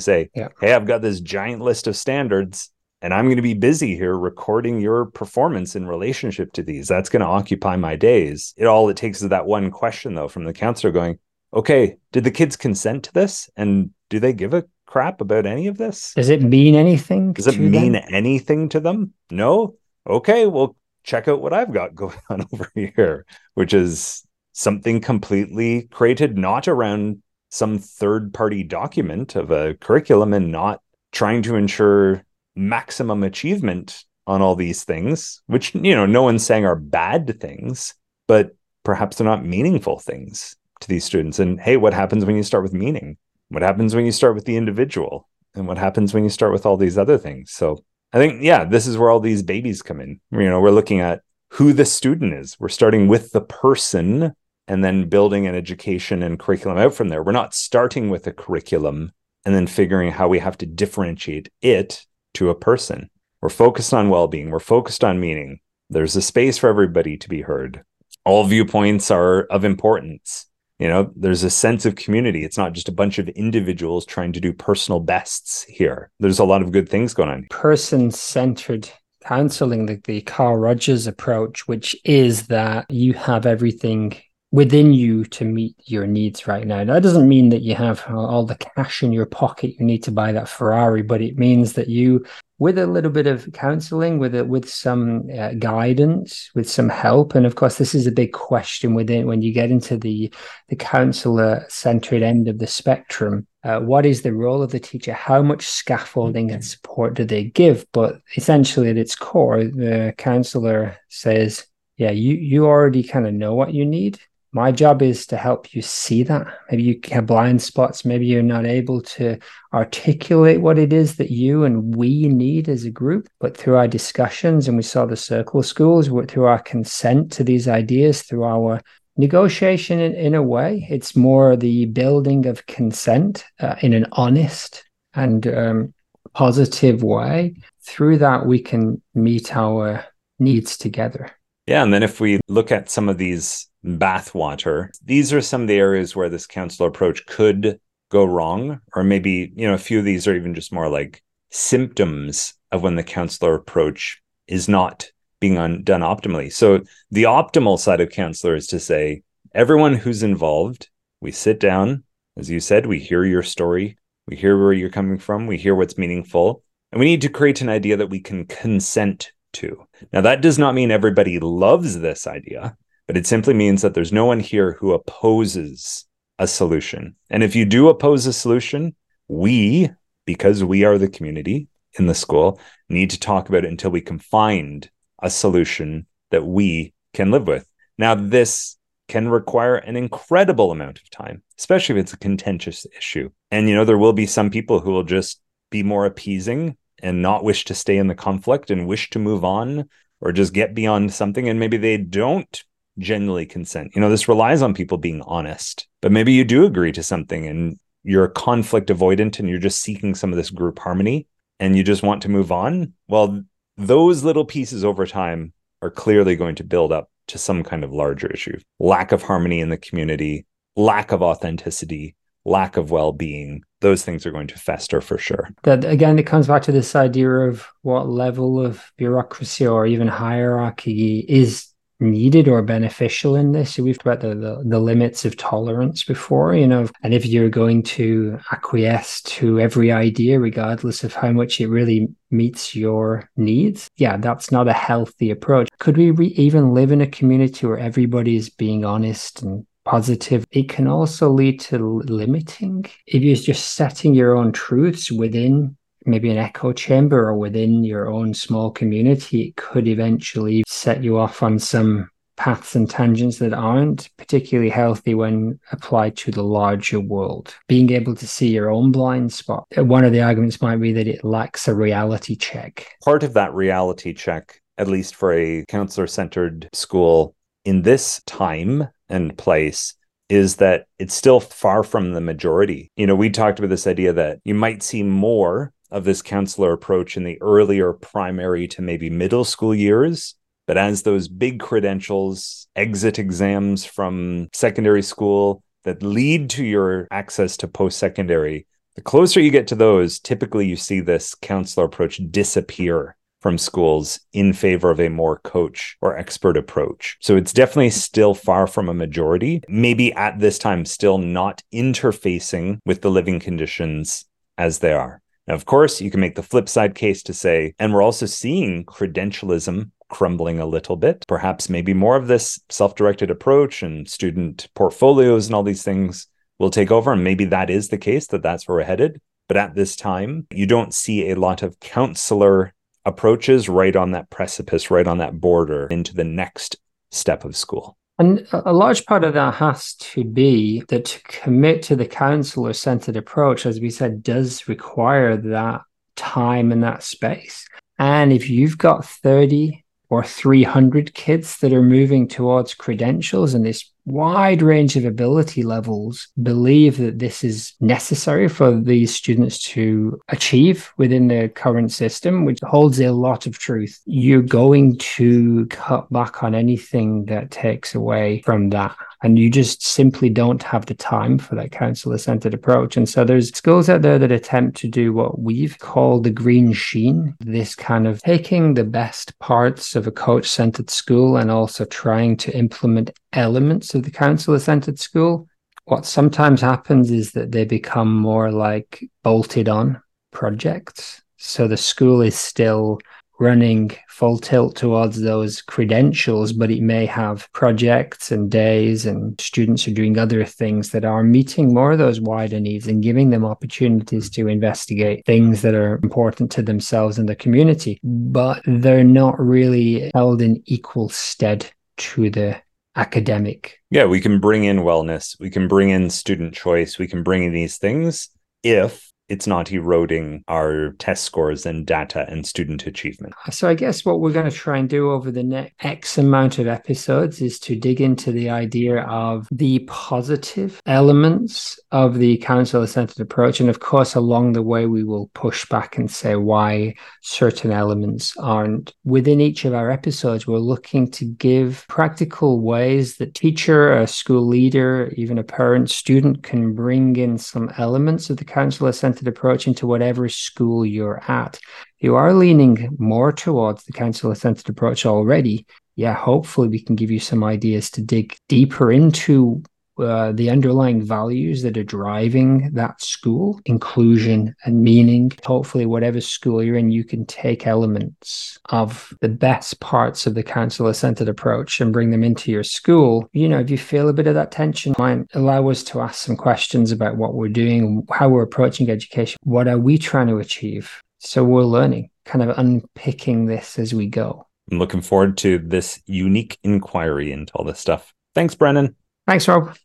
say, 0.00 0.30
yeah. 0.34 0.48
"Hey, 0.60 0.72
I've 0.72 0.86
got 0.86 1.02
this 1.02 1.20
giant 1.20 1.60
list 1.60 1.86
of 1.86 1.96
standards 1.96 2.70
and 3.00 3.14
I'm 3.14 3.26
going 3.26 3.36
to 3.36 3.42
be 3.42 3.54
busy 3.54 3.94
here 3.94 4.16
recording 4.16 4.80
your 4.80 5.06
performance 5.06 5.76
in 5.76 5.86
relationship 5.86 6.52
to 6.54 6.62
these. 6.62 6.88
That's 6.88 7.08
going 7.08 7.20
to 7.20 7.26
occupy 7.26 7.76
my 7.76 7.96
days. 7.96 8.54
It 8.56 8.66
all 8.66 8.88
it 8.88 8.96
takes 8.96 9.22
is 9.22 9.28
that 9.28 9.46
one 9.46 9.70
question 9.70 10.14
though 10.14 10.28
from 10.28 10.44
the 10.44 10.52
counselor 10.52 10.92
going, 10.92 11.18
"Okay, 11.54 11.96
did 12.12 12.24
the 12.24 12.30
kids 12.30 12.56
consent 12.56 13.04
to 13.04 13.12
this 13.12 13.48
and 13.56 13.90
do 14.10 14.18
they 14.20 14.32
give 14.32 14.54
a 14.54 14.64
crap 14.86 15.20
about 15.20 15.46
any 15.46 15.66
of 15.66 15.78
this? 15.78 16.12
Does 16.14 16.30
it 16.30 16.42
mean 16.42 16.74
anything? 16.74 17.32
Does 17.34 17.46
it 17.46 17.58
mean 17.58 17.92
them? 17.92 18.04
anything 18.10 18.68
to 18.70 18.80
them? 18.80 19.12
No? 19.30 19.76
Okay, 20.06 20.46
well 20.46 20.76
check 21.04 21.28
out 21.28 21.40
what 21.40 21.52
I've 21.52 21.72
got 21.72 21.94
going 21.94 22.18
on 22.28 22.46
over 22.52 22.70
here, 22.74 23.24
which 23.54 23.74
is 23.74 24.24
something 24.52 25.00
completely 25.00 25.82
created 25.82 26.36
not 26.36 26.66
around 26.66 27.22
some 27.50 27.78
third 27.78 28.34
party 28.34 28.62
document 28.62 29.36
of 29.36 29.50
a 29.50 29.74
curriculum 29.74 30.34
and 30.34 30.52
not 30.52 30.82
trying 31.12 31.42
to 31.42 31.54
ensure 31.54 32.22
maximum 32.58 33.22
achievement 33.22 34.04
on 34.26 34.42
all 34.42 34.54
these 34.54 34.84
things, 34.84 35.40
which, 35.46 35.74
you 35.74 35.94
know, 35.94 36.04
no 36.04 36.22
one's 36.22 36.44
saying 36.44 36.66
are 36.66 36.76
bad 36.76 37.40
things, 37.40 37.94
but 38.26 38.54
perhaps 38.84 39.16
they're 39.16 39.24
not 39.24 39.44
meaningful 39.44 39.98
things 39.98 40.56
to 40.80 40.88
these 40.88 41.04
students. 41.04 41.38
And 41.38 41.58
hey, 41.60 41.76
what 41.76 41.94
happens 41.94 42.24
when 42.24 42.36
you 42.36 42.42
start 42.42 42.62
with 42.62 42.74
meaning? 42.74 43.16
What 43.48 43.62
happens 43.62 43.94
when 43.94 44.04
you 44.04 44.12
start 44.12 44.34
with 44.34 44.44
the 44.44 44.56
individual? 44.56 45.28
And 45.54 45.66
what 45.66 45.78
happens 45.78 46.12
when 46.12 46.24
you 46.24 46.30
start 46.30 46.52
with 46.52 46.66
all 46.66 46.76
these 46.76 46.98
other 46.98 47.16
things? 47.16 47.50
So 47.52 47.84
I 48.12 48.18
think, 48.18 48.42
yeah, 48.42 48.64
this 48.64 48.86
is 48.86 48.98
where 48.98 49.10
all 49.10 49.20
these 49.20 49.42
babies 49.42 49.82
come 49.82 50.00
in. 50.00 50.20
You 50.30 50.50
know, 50.50 50.60
we're 50.60 50.70
looking 50.70 51.00
at 51.00 51.22
who 51.52 51.72
the 51.72 51.84
student 51.84 52.34
is. 52.34 52.58
We're 52.60 52.68
starting 52.68 53.08
with 53.08 53.32
the 53.32 53.40
person 53.40 54.34
and 54.66 54.84
then 54.84 55.08
building 55.08 55.46
an 55.46 55.54
education 55.54 56.22
and 56.22 56.38
curriculum 56.38 56.78
out 56.78 56.94
from 56.94 57.08
there. 57.08 57.22
We're 57.22 57.32
not 57.32 57.54
starting 57.54 58.10
with 58.10 58.26
a 58.26 58.32
curriculum 58.32 59.12
and 59.44 59.54
then 59.54 59.66
figuring 59.66 60.12
how 60.12 60.28
we 60.28 60.38
have 60.40 60.58
to 60.58 60.66
differentiate 60.66 61.48
it 61.62 62.04
to 62.34 62.50
a 62.50 62.54
person. 62.54 63.10
We're 63.40 63.48
focused 63.48 63.94
on 63.94 64.10
well 64.10 64.28
being, 64.28 64.50
we're 64.50 64.60
focused 64.60 65.04
on 65.04 65.20
meaning. 65.20 65.60
There's 65.90 66.16
a 66.16 66.22
space 66.22 66.58
for 66.58 66.68
everybody 66.68 67.16
to 67.16 67.28
be 67.28 67.42
heard. 67.42 67.82
All 68.24 68.44
viewpoints 68.44 69.10
are 69.10 69.44
of 69.44 69.64
importance. 69.64 70.46
You 70.78 70.88
know, 70.88 71.10
there's 71.16 71.42
a 71.42 71.50
sense 71.50 71.86
of 71.86 71.96
community. 71.96 72.44
It's 72.44 72.58
not 72.58 72.72
just 72.72 72.88
a 72.88 72.92
bunch 72.92 73.18
of 73.18 73.28
individuals 73.30 74.06
trying 74.06 74.32
to 74.34 74.40
do 74.40 74.52
personal 74.52 75.00
bests 75.00 75.64
here. 75.64 76.10
There's 76.20 76.38
a 76.38 76.44
lot 76.44 76.62
of 76.62 76.70
good 76.70 76.88
things 76.88 77.14
going 77.14 77.30
on. 77.30 77.46
Person 77.50 78.10
centered 78.10 78.88
counseling, 79.24 79.86
the, 79.86 80.00
the 80.04 80.20
Carl 80.20 80.56
Rogers 80.56 81.06
approach, 81.06 81.66
which 81.66 81.96
is 82.04 82.46
that 82.46 82.86
you 82.90 83.12
have 83.14 83.44
everything 83.44 84.16
within 84.50 84.94
you 84.94 85.24
to 85.24 85.44
meet 85.44 85.76
your 85.84 86.06
needs 86.06 86.46
right 86.46 86.66
now. 86.66 86.82
That 86.82 87.02
doesn't 87.02 87.28
mean 87.28 87.50
that 87.50 87.60
you 87.60 87.74
have 87.74 88.02
all 88.08 88.46
the 88.46 88.56
cash 88.56 89.02
in 89.02 89.12
your 89.12 89.26
pocket 89.26 89.74
you 89.78 89.84
need 89.84 90.02
to 90.04 90.10
buy 90.10 90.32
that 90.32 90.48
Ferrari, 90.48 91.02
but 91.02 91.20
it 91.20 91.38
means 91.38 91.74
that 91.74 91.88
you, 91.88 92.24
with 92.58 92.78
a 92.78 92.86
little 92.86 93.10
bit 93.10 93.26
of 93.26 93.52
counseling, 93.52 94.18
with 94.18 94.34
it, 94.34 94.48
with 94.48 94.68
some 94.68 95.28
uh, 95.38 95.52
guidance, 95.58 96.50
with 96.54 96.68
some 96.68 96.88
help, 96.88 97.34
and 97.34 97.44
of 97.44 97.56
course, 97.56 97.76
this 97.76 97.94
is 97.94 98.06
a 98.06 98.12
big 98.12 98.32
question 98.32 98.94
within 98.94 99.26
when 99.26 99.42
you 99.42 99.52
get 99.52 99.70
into 99.70 99.98
the 99.98 100.32
the 100.68 100.76
counselor 100.76 101.66
centered 101.68 102.22
end 102.22 102.48
of 102.48 102.58
the 102.58 102.66
spectrum. 102.66 103.46
Uh, 103.64 103.80
what 103.80 104.06
is 104.06 104.22
the 104.22 104.32
role 104.32 104.62
of 104.62 104.70
the 104.70 104.80
teacher? 104.80 105.12
How 105.12 105.42
much 105.42 105.66
scaffolding 105.66 106.50
and 106.50 106.64
support 106.64 107.14
do 107.14 107.24
they 107.24 107.44
give? 107.44 107.84
But 107.92 108.20
essentially, 108.34 108.88
at 108.88 108.96
its 108.96 109.14
core, 109.14 109.64
the 109.64 110.14
counselor 110.16 110.96
says, 111.10 111.66
"Yeah, 111.98 112.12
you 112.12 112.34
you 112.34 112.66
already 112.66 113.02
kind 113.02 113.26
of 113.26 113.34
know 113.34 113.54
what 113.54 113.74
you 113.74 113.84
need." 113.84 114.18
My 114.52 114.72
job 114.72 115.02
is 115.02 115.26
to 115.26 115.36
help 115.36 115.74
you 115.74 115.82
see 115.82 116.22
that. 116.22 116.46
Maybe 116.70 116.82
you 116.82 117.00
have 117.10 117.26
blind 117.26 117.60
spots. 117.60 118.04
Maybe 118.04 118.26
you're 118.26 118.42
not 118.42 118.64
able 118.64 119.02
to 119.02 119.38
articulate 119.74 120.60
what 120.60 120.78
it 120.78 120.92
is 120.92 121.16
that 121.16 121.30
you 121.30 121.64
and 121.64 121.94
we 121.94 122.28
need 122.28 122.68
as 122.68 122.84
a 122.84 122.90
group. 122.90 123.28
But 123.40 123.56
through 123.56 123.76
our 123.76 123.88
discussions, 123.88 124.66
and 124.66 124.76
we 124.76 124.82
saw 124.82 125.04
the 125.04 125.16
circle 125.16 125.62
schools, 125.62 126.08
through 126.08 126.44
our 126.44 126.60
consent 126.60 127.30
to 127.32 127.44
these 127.44 127.68
ideas, 127.68 128.22
through 128.22 128.44
our 128.44 128.80
negotiation 129.18 130.00
in, 130.00 130.14
in 130.14 130.34
a 130.34 130.42
way, 130.42 130.86
it's 130.88 131.14
more 131.14 131.56
the 131.56 131.86
building 131.86 132.46
of 132.46 132.66
consent 132.66 133.44
uh, 133.60 133.74
in 133.82 133.92
an 133.92 134.06
honest 134.12 134.84
and 135.14 135.46
um, 135.48 135.94
positive 136.32 137.02
way. 137.02 137.54
Through 137.82 138.18
that, 138.18 138.46
we 138.46 138.60
can 138.60 139.02
meet 139.14 139.54
our 139.54 140.04
needs 140.38 140.78
together. 140.78 141.30
Yeah. 141.66 141.82
And 141.82 141.92
then 141.92 142.02
if 142.02 142.20
we 142.20 142.40
look 142.48 142.72
at 142.72 142.88
some 142.88 143.10
of 143.10 143.18
these 143.18 143.68
bathwater. 143.96 144.90
These 145.04 145.32
are 145.32 145.40
some 145.40 145.62
of 145.62 145.68
the 145.68 145.78
areas 145.78 146.14
where 146.14 146.28
this 146.28 146.46
counselor 146.46 146.88
approach 146.88 147.24
could 147.26 147.80
go 148.10 148.24
wrong, 148.24 148.80
or 148.94 149.04
maybe, 149.04 149.52
you 149.54 149.66
know, 149.66 149.74
a 149.74 149.78
few 149.78 149.98
of 149.98 150.04
these 150.04 150.26
are 150.26 150.34
even 150.34 150.54
just 150.54 150.72
more 150.72 150.88
like 150.88 151.22
symptoms 151.50 152.54
of 152.72 152.82
when 152.82 152.96
the 152.96 153.02
counselor 153.02 153.54
approach 153.54 154.20
is 154.46 154.68
not 154.68 155.10
being 155.40 155.58
un- 155.58 155.82
done 155.82 156.00
optimally. 156.00 156.52
So 156.52 156.80
the 157.10 157.24
optimal 157.24 157.78
side 157.78 158.00
of 158.00 158.10
counselor 158.10 158.54
is 158.54 158.66
to 158.68 158.80
say, 158.80 159.22
everyone 159.54 159.94
who's 159.94 160.22
involved, 160.22 160.88
we 161.20 161.32
sit 161.32 161.60
down, 161.60 162.04
as 162.36 162.50
you 162.50 162.60
said, 162.60 162.86
we 162.86 162.98
hear 162.98 163.24
your 163.24 163.42
story, 163.42 163.98
we 164.26 164.36
hear 164.36 164.58
where 164.58 164.72
you're 164.72 164.90
coming 164.90 165.18
from, 165.18 165.46
we 165.46 165.56
hear 165.56 165.74
what's 165.74 165.98
meaningful, 165.98 166.62
and 166.92 167.00
we 167.00 167.06
need 167.06 167.22
to 167.22 167.28
create 167.28 167.60
an 167.60 167.68
idea 167.68 167.96
that 167.96 168.10
we 168.10 168.20
can 168.20 168.46
consent 168.46 169.32
to. 169.54 169.86
Now, 170.12 170.20
that 170.22 170.42
does 170.42 170.58
not 170.58 170.74
mean 170.74 170.90
everybody 170.90 171.38
loves 171.38 171.98
this 171.98 172.26
idea 172.26 172.76
but 173.08 173.16
it 173.16 173.26
simply 173.26 173.54
means 173.54 173.82
that 173.82 173.94
there's 173.94 174.12
no 174.12 174.26
one 174.26 174.38
here 174.38 174.74
who 174.74 174.92
opposes 174.92 176.06
a 176.38 176.46
solution. 176.46 177.16
And 177.30 177.42
if 177.42 177.56
you 177.56 177.64
do 177.64 177.88
oppose 177.88 178.26
a 178.26 178.32
solution, 178.32 178.94
we, 179.26 179.90
because 180.26 180.62
we 180.62 180.84
are 180.84 180.98
the 180.98 181.08
community 181.08 181.68
in 181.98 182.06
the 182.06 182.14
school, 182.14 182.60
need 182.88 183.10
to 183.10 183.18
talk 183.18 183.48
about 183.48 183.64
it 183.64 183.70
until 183.70 183.90
we 183.90 184.02
can 184.02 184.18
find 184.18 184.88
a 185.22 185.30
solution 185.30 186.06
that 186.30 186.44
we 186.44 186.92
can 187.14 187.30
live 187.30 187.46
with. 187.46 187.66
Now, 187.96 188.14
this 188.14 188.76
can 189.08 189.28
require 189.28 189.76
an 189.76 189.96
incredible 189.96 190.70
amount 190.70 190.98
of 190.98 191.10
time, 191.10 191.42
especially 191.58 191.98
if 191.98 192.02
it's 192.02 192.12
a 192.12 192.18
contentious 192.18 192.86
issue. 192.96 193.30
And, 193.50 193.70
you 193.70 193.74
know, 193.74 193.86
there 193.86 193.98
will 193.98 194.12
be 194.12 194.26
some 194.26 194.50
people 194.50 194.80
who 194.80 194.90
will 194.90 195.02
just 195.02 195.40
be 195.70 195.82
more 195.82 196.04
appeasing 196.04 196.76
and 197.02 197.22
not 197.22 197.42
wish 197.42 197.64
to 197.64 197.74
stay 197.74 197.96
in 197.96 198.08
the 198.08 198.14
conflict 198.14 198.70
and 198.70 198.86
wish 198.86 199.08
to 199.10 199.18
move 199.18 199.44
on 199.44 199.88
or 200.20 200.32
just 200.32 200.52
get 200.52 200.74
beyond 200.74 201.12
something. 201.14 201.48
And 201.48 201.58
maybe 201.58 201.78
they 201.78 201.96
don't 201.96 202.62
genuinely 202.98 203.46
consent. 203.46 203.92
You 203.94 204.00
know, 204.00 204.10
this 204.10 204.28
relies 204.28 204.62
on 204.62 204.74
people 204.74 204.98
being 204.98 205.22
honest, 205.22 205.86
but 206.00 206.12
maybe 206.12 206.32
you 206.32 206.44
do 206.44 206.64
agree 206.64 206.92
to 206.92 207.02
something 207.02 207.46
and 207.46 207.78
you're 208.02 208.28
conflict 208.28 208.88
avoidant 208.88 209.38
and 209.38 209.48
you're 209.48 209.58
just 209.58 209.82
seeking 209.82 210.14
some 210.14 210.30
of 210.32 210.36
this 210.36 210.50
group 210.50 210.78
harmony 210.78 211.26
and 211.60 211.76
you 211.76 211.82
just 211.82 212.02
want 212.02 212.22
to 212.22 212.28
move 212.28 212.52
on. 212.52 212.92
Well, 213.08 213.42
those 213.76 214.24
little 214.24 214.44
pieces 214.44 214.84
over 214.84 215.06
time 215.06 215.52
are 215.82 215.90
clearly 215.90 216.36
going 216.36 216.56
to 216.56 216.64
build 216.64 216.92
up 216.92 217.10
to 217.28 217.38
some 217.38 217.62
kind 217.62 217.84
of 217.84 217.92
larger 217.92 218.26
issue 218.28 218.58
lack 218.80 219.12
of 219.12 219.22
harmony 219.22 219.60
in 219.60 219.68
the 219.68 219.76
community, 219.76 220.46
lack 220.76 221.12
of 221.12 221.22
authenticity, 221.22 222.16
lack 222.44 222.76
of 222.76 222.90
well 222.90 223.12
being. 223.12 223.62
Those 223.80 224.04
things 224.04 224.26
are 224.26 224.32
going 224.32 224.48
to 224.48 224.58
fester 224.58 225.00
for 225.00 225.18
sure. 225.18 225.50
That 225.62 225.84
again, 225.84 226.18
it 226.18 226.26
comes 226.26 226.48
back 226.48 226.62
to 226.62 226.72
this 226.72 226.96
idea 226.96 227.30
of 227.30 227.66
what 227.82 228.08
level 228.08 228.64
of 228.64 228.90
bureaucracy 228.96 229.66
or 229.66 229.86
even 229.86 230.08
hierarchy 230.08 231.24
is 231.28 231.68
needed 232.00 232.48
or 232.48 232.62
beneficial 232.62 233.34
in 233.34 233.52
this. 233.52 233.74
So 233.74 233.82
we've 233.82 233.98
talked 233.98 234.06
about 234.06 234.20
the, 234.20 234.34
the, 234.34 234.62
the 234.64 234.78
limits 234.78 235.24
of 235.24 235.36
tolerance 235.36 236.04
before, 236.04 236.54
you 236.54 236.66
know, 236.66 236.88
and 237.02 237.12
if 237.12 237.26
you're 237.26 237.48
going 237.48 237.82
to 237.84 238.38
acquiesce 238.52 239.22
to 239.22 239.60
every 239.60 239.90
idea, 239.90 240.38
regardless 240.38 241.04
of 241.04 241.12
how 241.14 241.32
much 241.32 241.60
it 241.60 241.68
really 241.68 242.08
meets 242.30 242.74
your 242.74 243.28
needs, 243.36 243.90
yeah, 243.96 244.16
that's 244.16 244.52
not 244.52 244.68
a 244.68 244.72
healthy 244.72 245.30
approach. 245.30 245.68
Could 245.78 245.96
we 245.96 246.10
re- 246.10 246.26
even 246.36 246.74
live 246.74 246.92
in 246.92 247.00
a 247.00 247.06
community 247.06 247.66
where 247.66 247.78
everybody 247.78 248.36
is 248.36 248.48
being 248.48 248.84
honest 248.84 249.42
and 249.42 249.66
positive, 249.88 250.46
it 250.50 250.68
can 250.68 250.86
also 250.86 251.30
lead 251.30 251.58
to 251.58 252.02
limiting. 252.04 252.84
If 253.06 253.22
you're 253.22 253.36
just 253.36 253.72
setting 253.72 254.14
your 254.14 254.36
own 254.36 254.52
truths 254.52 255.10
within 255.10 255.77
maybe 256.06 256.30
an 256.30 256.38
echo 256.38 256.72
chamber 256.72 257.28
or 257.28 257.36
within 257.36 257.84
your 257.84 258.08
own 258.08 258.34
small 258.34 258.70
community, 258.70 259.48
it 259.48 259.56
could 259.56 259.88
eventually 259.88 260.64
set 260.66 261.02
you 261.02 261.18
off 261.18 261.42
on 261.42 261.58
some 261.58 262.10
paths 262.36 262.76
and 262.76 262.88
tangents 262.88 263.38
that 263.38 263.52
aren't 263.52 264.08
particularly 264.16 264.70
healthy 264.70 265.14
when 265.14 265.58
applied 265.72 266.16
to 266.16 266.30
the 266.30 266.42
larger 266.42 267.00
world. 267.00 267.54
Being 267.66 267.90
able 267.90 268.14
to 268.14 268.26
see 268.26 268.48
your 268.48 268.70
own 268.70 268.92
blind 268.92 269.32
spot. 269.32 269.66
One 269.76 270.04
of 270.04 270.12
the 270.12 270.22
arguments 270.22 270.62
might 270.62 270.80
be 270.80 270.92
that 270.92 271.08
it 271.08 271.24
lacks 271.24 271.66
a 271.66 271.74
reality 271.74 272.36
check. 272.36 272.86
Part 273.04 273.24
of 273.24 273.34
that 273.34 273.52
reality 273.52 274.14
check, 274.14 274.60
at 274.78 274.88
least 274.88 275.16
for 275.16 275.32
a 275.32 275.64
counselor 275.68 276.06
centered 276.06 276.68
school 276.72 277.34
in 277.64 277.82
this 277.82 278.22
time 278.24 278.88
and 279.08 279.36
place, 279.36 279.94
is 280.28 280.56
that 280.56 280.86
it's 280.98 281.14
still 281.14 281.40
far 281.40 281.82
from 281.82 282.12
the 282.12 282.20
majority. 282.20 282.92
You 282.96 283.06
know, 283.06 283.16
we 283.16 283.30
talked 283.30 283.58
about 283.58 283.70
this 283.70 283.86
idea 283.86 284.12
that 284.12 284.38
you 284.44 284.54
might 284.54 284.82
see 284.82 285.02
more 285.02 285.72
of 285.90 286.04
this 286.04 286.22
counselor 286.22 286.72
approach 286.72 287.16
in 287.16 287.24
the 287.24 287.40
earlier 287.40 287.92
primary 287.92 288.68
to 288.68 288.82
maybe 288.82 289.10
middle 289.10 289.44
school 289.44 289.74
years. 289.74 290.34
But 290.66 290.76
as 290.76 291.02
those 291.02 291.28
big 291.28 291.60
credentials, 291.60 292.68
exit 292.76 293.18
exams 293.18 293.84
from 293.84 294.48
secondary 294.52 295.02
school 295.02 295.62
that 295.84 296.02
lead 296.02 296.50
to 296.50 296.64
your 296.64 297.08
access 297.10 297.56
to 297.58 297.68
post 297.68 297.98
secondary, 297.98 298.66
the 298.94 299.02
closer 299.02 299.40
you 299.40 299.50
get 299.50 299.68
to 299.68 299.74
those, 299.74 300.18
typically 300.18 300.66
you 300.66 300.76
see 300.76 301.00
this 301.00 301.34
counselor 301.34 301.86
approach 301.86 302.20
disappear 302.30 303.16
from 303.40 303.56
schools 303.56 304.20
in 304.32 304.52
favor 304.52 304.90
of 304.90 305.00
a 305.00 305.08
more 305.08 305.38
coach 305.38 305.96
or 306.00 306.18
expert 306.18 306.56
approach. 306.56 307.16
So 307.20 307.36
it's 307.36 307.52
definitely 307.52 307.90
still 307.90 308.34
far 308.34 308.66
from 308.66 308.88
a 308.88 308.94
majority, 308.94 309.62
maybe 309.68 310.12
at 310.14 310.40
this 310.40 310.58
time, 310.58 310.84
still 310.84 311.18
not 311.18 311.62
interfacing 311.72 312.80
with 312.84 313.02
the 313.02 313.10
living 313.10 313.38
conditions 313.38 314.24
as 314.56 314.80
they 314.80 314.92
are. 314.92 315.22
Now, 315.48 315.54
of 315.54 315.64
course, 315.64 316.02
you 316.02 316.10
can 316.10 316.20
make 316.20 316.34
the 316.34 316.42
flip 316.42 316.68
side 316.68 316.94
case 316.94 317.22
to 317.22 317.32
say, 317.32 317.74
and 317.78 317.94
we're 317.94 318.02
also 318.02 318.26
seeing 318.26 318.84
credentialism 318.84 319.90
crumbling 320.10 320.60
a 320.60 320.66
little 320.66 320.96
bit. 320.96 321.24
Perhaps 321.26 321.70
maybe 321.70 321.94
more 321.94 322.16
of 322.16 322.28
this 322.28 322.60
self 322.68 322.94
directed 322.94 323.30
approach 323.30 323.82
and 323.82 324.08
student 324.08 324.68
portfolios 324.74 325.46
and 325.46 325.54
all 325.54 325.62
these 325.62 325.82
things 325.82 326.26
will 326.58 326.68
take 326.68 326.90
over. 326.90 327.12
And 327.12 327.24
maybe 327.24 327.46
that 327.46 327.70
is 327.70 327.88
the 327.88 327.96
case, 327.96 328.26
that 328.28 328.42
that's 328.42 328.68
where 328.68 328.76
we're 328.76 328.84
headed. 328.84 329.22
But 329.48 329.56
at 329.56 329.74
this 329.74 329.96
time, 329.96 330.46
you 330.50 330.66
don't 330.66 330.92
see 330.92 331.30
a 331.30 331.36
lot 331.36 331.62
of 331.62 331.80
counselor 331.80 332.74
approaches 333.06 333.70
right 333.70 333.96
on 333.96 334.10
that 334.10 334.28
precipice, 334.28 334.90
right 334.90 335.06
on 335.06 335.16
that 335.18 335.40
border 335.40 335.86
into 335.86 336.14
the 336.14 336.24
next 336.24 336.76
step 337.10 337.46
of 337.46 337.56
school. 337.56 337.96
And 338.18 338.48
a 338.52 338.72
large 338.72 339.06
part 339.06 339.22
of 339.22 339.34
that 339.34 339.54
has 339.54 339.94
to 339.94 340.24
be 340.24 340.82
that 340.88 341.04
to 341.04 341.22
commit 341.22 341.82
to 341.84 341.96
the 341.96 342.06
counselor 342.06 342.72
centered 342.72 343.16
approach, 343.16 343.64
as 343.64 343.80
we 343.80 343.90
said, 343.90 344.24
does 344.24 344.66
require 344.66 345.36
that 345.36 345.82
time 346.16 346.72
and 346.72 346.82
that 346.82 347.04
space. 347.04 347.66
And 347.98 348.32
if 348.32 348.50
you've 348.50 348.76
got 348.76 349.04
30 349.04 349.84
or 350.10 350.24
300 350.24 351.14
kids 351.14 351.58
that 351.58 351.72
are 351.72 351.82
moving 351.82 352.26
towards 352.26 352.74
credentials 352.74 353.54
and 353.54 353.64
this 353.64 353.92
wide 354.08 354.62
range 354.62 354.96
of 354.96 355.04
ability 355.04 355.62
levels 355.62 356.28
believe 356.42 356.96
that 356.98 357.18
this 357.18 357.44
is 357.44 357.74
necessary 357.80 358.48
for 358.48 358.74
these 358.74 359.14
students 359.14 359.62
to 359.62 360.20
achieve 360.28 360.90
within 360.96 361.28
the 361.28 361.48
current 361.50 361.92
system, 361.92 362.44
which 362.44 362.58
holds 362.62 363.00
a 363.00 363.10
lot 363.10 363.46
of 363.46 363.58
truth. 363.58 364.00
You're 364.06 364.42
going 364.42 364.98
to 364.98 365.66
cut 365.66 366.10
back 366.12 366.42
on 366.42 366.54
anything 366.54 367.26
that 367.26 367.50
takes 367.50 367.94
away 367.94 368.42
from 368.44 368.70
that. 368.70 368.96
And 369.22 369.36
you 369.36 369.50
just 369.50 369.84
simply 369.84 370.30
don't 370.30 370.62
have 370.62 370.86
the 370.86 370.94
time 370.94 371.38
for 371.38 371.56
that 371.56 371.72
counselor 371.72 372.18
centered 372.18 372.54
approach. 372.54 372.96
And 372.96 373.08
so 373.08 373.24
there's 373.24 373.48
schools 373.48 373.88
out 373.88 374.02
there 374.02 374.18
that 374.18 374.30
attempt 374.30 374.76
to 374.78 374.88
do 374.88 375.12
what 375.12 375.40
we've 375.40 375.76
called 375.78 376.22
the 376.22 376.30
green 376.30 376.72
sheen, 376.72 377.34
this 377.40 377.74
kind 377.74 378.06
of 378.06 378.22
taking 378.22 378.74
the 378.74 378.84
best 378.84 379.36
parts 379.40 379.96
of 379.96 380.06
a 380.06 380.12
coach 380.12 380.48
centered 380.48 380.88
school 380.88 381.36
and 381.36 381.50
also 381.50 381.84
trying 381.84 382.36
to 382.38 382.56
implement 382.56 383.10
elements 383.32 383.94
of 383.94 384.02
the 384.02 384.10
counselor 384.10 384.58
centered 384.58 384.98
school. 384.98 385.48
What 385.84 386.06
sometimes 386.06 386.60
happens 386.60 387.10
is 387.10 387.32
that 387.32 387.52
they 387.52 387.64
become 387.64 388.14
more 388.14 388.52
like 388.52 389.04
bolted 389.22 389.68
on 389.68 390.02
projects. 390.32 391.22
So 391.36 391.66
the 391.66 391.76
school 391.76 392.20
is 392.20 392.38
still 392.38 392.98
running 393.38 393.92
full 394.08 394.38
tilt 394.38 394.76
towards 394.76 395.20
those 395.20 395.62
credentials, 395.62 396.52
but 396.52 396.70
it 396.70 396.82
may 396.82 397.06
have 397.06 397.48
projects 397.52 398.32
and 398.32 398.50
days 398.50 399.06
and 399.06 399.40
students 399.40 399.86
are 399.86 399.92
doing 399.92 400.18
other 400.18 400.44
things 400.44 400.90
that 400.90 401.04
are 401.04 401.22
meeting 401.22 401.72
more 401.72 401.92
of 401.92 401.98
those 401.98 402.20
wider 402.20 402.58
needs 402.58 402.88
and 402.88 403.02
giving 403.02 403.30
them 403.30 403.44
opportunities 403.44 404.28
to 404.30 404.48
investigate 404.48 405.24
things 405.24 405.62
that 405.62 405.74
are 405.74 406.00
important 406.02 406.50
to 406.50 406.62
themselves 406.62 407.18
and 407.18 407.28
the 407.28 407.36
community, 407.36 408.00
but 408.02 408.60
they're 408.66 409.04
not 409.04 409.38
really 409.38 410.10
held 410.14 410.42
in 410.42 410.60
equal 410.66 411.08
stead 411.08 411.70
to 411.96 412.30
the 412.30 412.60
academic. 412.98 413.78
Yeah, 413.90 414.06
we 414.06 414.20
can 414.20 414.40
bring 414.40 414.64
in 414.64 414.78
wellness, 414.78 415.38
we 415.40 415.50
can 415.50 415.68
bring 415.68 415.90
in 415.90 416.10
student 416.10 416.52
choice, 416.52 416.98
we 416.98 417.06
can 417.06 417.22
bring 417.22 417.44
in 417.44 417.52
these 417.52 417.78
things 417.78 418.28
if 418.62 419.07
it's 419.28 419.46
not 419.46 419.70
eroding 419.72 420.42
our 420.48 420.92
test 420.98 421.24
scores 421.24 421.66
and 421.66 421.86
data 421.86 422.26
and 422.28 422.46
student 422.46 422.86
achievement. 422.86 423.34
So, 423.50 423.68
I 423.68 423.74
guess 423.74 424.04
what 424.04 424.20
we're 424.20 424.32
going 424.32 424.50
to 424.50 424.56
try 424.56 424.78
and 424.78 424.88
do 424.88 425.10
over 425.10 425.30
the 425.30 425.42
next 425.42 425.74
X 425.80 426.18
amount 426.18 426.58
of 426.58 426.66
episodes 426.66 427.40
is 427.40 427.58
to 427.60 427.76
dig 427.76 428.00
into 428.00 428.32
the 428.32 428.50
idea 428.50 429.02
of 429.02 429.48
the 429.50 429.80
positive 429.80 430.80
elements 430.86 431.78
of 431.92 432.18
the 432.18 432.38
counselor 432.38 432.86
centered 432.86 433.20
approach. 433.20 433.60
And 433.60 433.68
of 433.68 433.80
course, 433.80 434.14
along 434.14 434.52
the 434.52 434.62
way, 434.62 434.86
we 434.86 435.04
will 435.04 435.28
push 435.34 435.68
back 435.68 435.98
and 435.98 436.10
say 436.10 436.36
why 436.36 436.94
certain 437.22 437.70
elements 437.70 438.36
aren't. 438.38 438.94
Within 439.04 439.40
each 439.40 439.64
of 439.64 439.74
our 439.74 439.90
episodes, 439.90 440.46
we're 440.46 440.58
looking 440.58 441.10
to 441.12 441.24
give 441.24 441.84
practical 441.88 442.60
ways 442.60 443.16
that 443.16 443.34
teacher, 443.34 443.92
a 443.92 444.06
school 444.06 444.46
leader, 444.46 445.12
even 445.16 445.38
a 445.38 445.44
parent, 445.44 445.90
student 445.90 446.42
can 446.42 446.74
bring 446.74 447.16
in 447.16 447.38
some 447.38 447.70
elements 447.76 448.30
of 448.30 448.36
the 448.36 448.44
counselor 448.44 448.92
centered 448.92 449.17
approach 449.26 449.66
into 449.66 449.86
whatever 449.86 450.28
school 450.28 450.86
you're 450.86 451.22
at. 451.26 451.58
You 451.98 452.14
are 452.14 452.32
leaning 452.32 452.96
more 452.98 453.32
towards 453.32 453.84
the 453.84 453.92
counselor 453.92 454.36
centered 454.36 454.68
approach 454.68 455.06
already. 455.06 455.66
Yeah, 455.96 456.14
hopefully 456.14 456.68
we 456.68 456.80
can 456.80 456.94
give 456.94 457.10
you 457.10 457.18
some 457.18 457.42
ideas 457.42 457.90
to 457.92 458.02
dig 458.02 458.36
deeper 458.48 458.92
into 458.92 459.64
uh, 459.98 460.32
the 460.32 460.50
underlying 460.50 461.02
values 461.02 461.62
that 461.62 461.76
are 461.76 461.84
driving 461.84 462.70
that 462.72 463.00
school, 463.02 463.60
inclusion 463.64 464.54
and 464.64 464.82
meaning. 464.82 465.32
Hopefully, 465.44 465.86
whatever 465.86 466.20
school 466.20 466.62
you're 466.62 466.76
in, 466.76 466.90
you 466.90 467.04
can 467.04 467.26
take 467.26 467.66
elements 467.66 468.58
of 468.70 469.12
the 469.20 469.28
best 469.28 469.80
parts 469.80 470.26
of 470.26 470.34
the 470.34 470.42
counselor 470.42 470.92
centered 470.92 471.28
approach 471.28 471.80
and 471.80 471.92
bring 471.92 472.10
them 472.10 472.24
into 472.24 472.50
your 472.50 472.64
school. 472.64 473.28
You 473.32 473.48
know, 473.48 473.58
if 473.58 473.70
you 473.70 473.78
feel 473.78 474.08
a 474.08 474.12
bit 474.12 474.26
of 474.26 474.34
that 474.34 474.52
tension, 474.52 474.94
might 474.98 475.26
allow 475.34 475.68
us 475.68 475.82
to 475.84 476.00
ask 476.00 476.24
some 476.24 476.36
questions 476.36 476.92
about 476.92 477.16
what 477.16 477.34
we're 477.34 477.48
doing, 477.48 478.06
how 478.10 478.28
we're 478.28 478.42
approaching 478.42 478.90
education. 478.90 479.38
What 479.42 479.68
are 479.68 479.78
we 479.78 479.98
trying 479.98 480.28
to 480.28 480.38
achieve? 480.38 481.02
So 481.18 481.42
we're 481.42 481.62
learning, 481.62 482.10
kind 482.24 482.48
of 482.48 482.56
unpicking 482.56 483.46
this 483.46 483.78
as 483.78 483.92
we 483.92 484.06
go. 484.06 484.46
I'm 484.70 484.78
looking 484.78 485.00
forward 485.00 485.36
to 485.38 485.58
this 485.58 486.00
unique 486.06 486.58
inquiry 486.62 487.32
into 487.32 487.52
all 487.54 487.64
this 487.64 487.80
stuff. 487.80 488.12
Thanks, 488.34 488.54
Brendan. 488.54 488.94
Thanks, 489.26 489.48
Rob. 489.48 489.76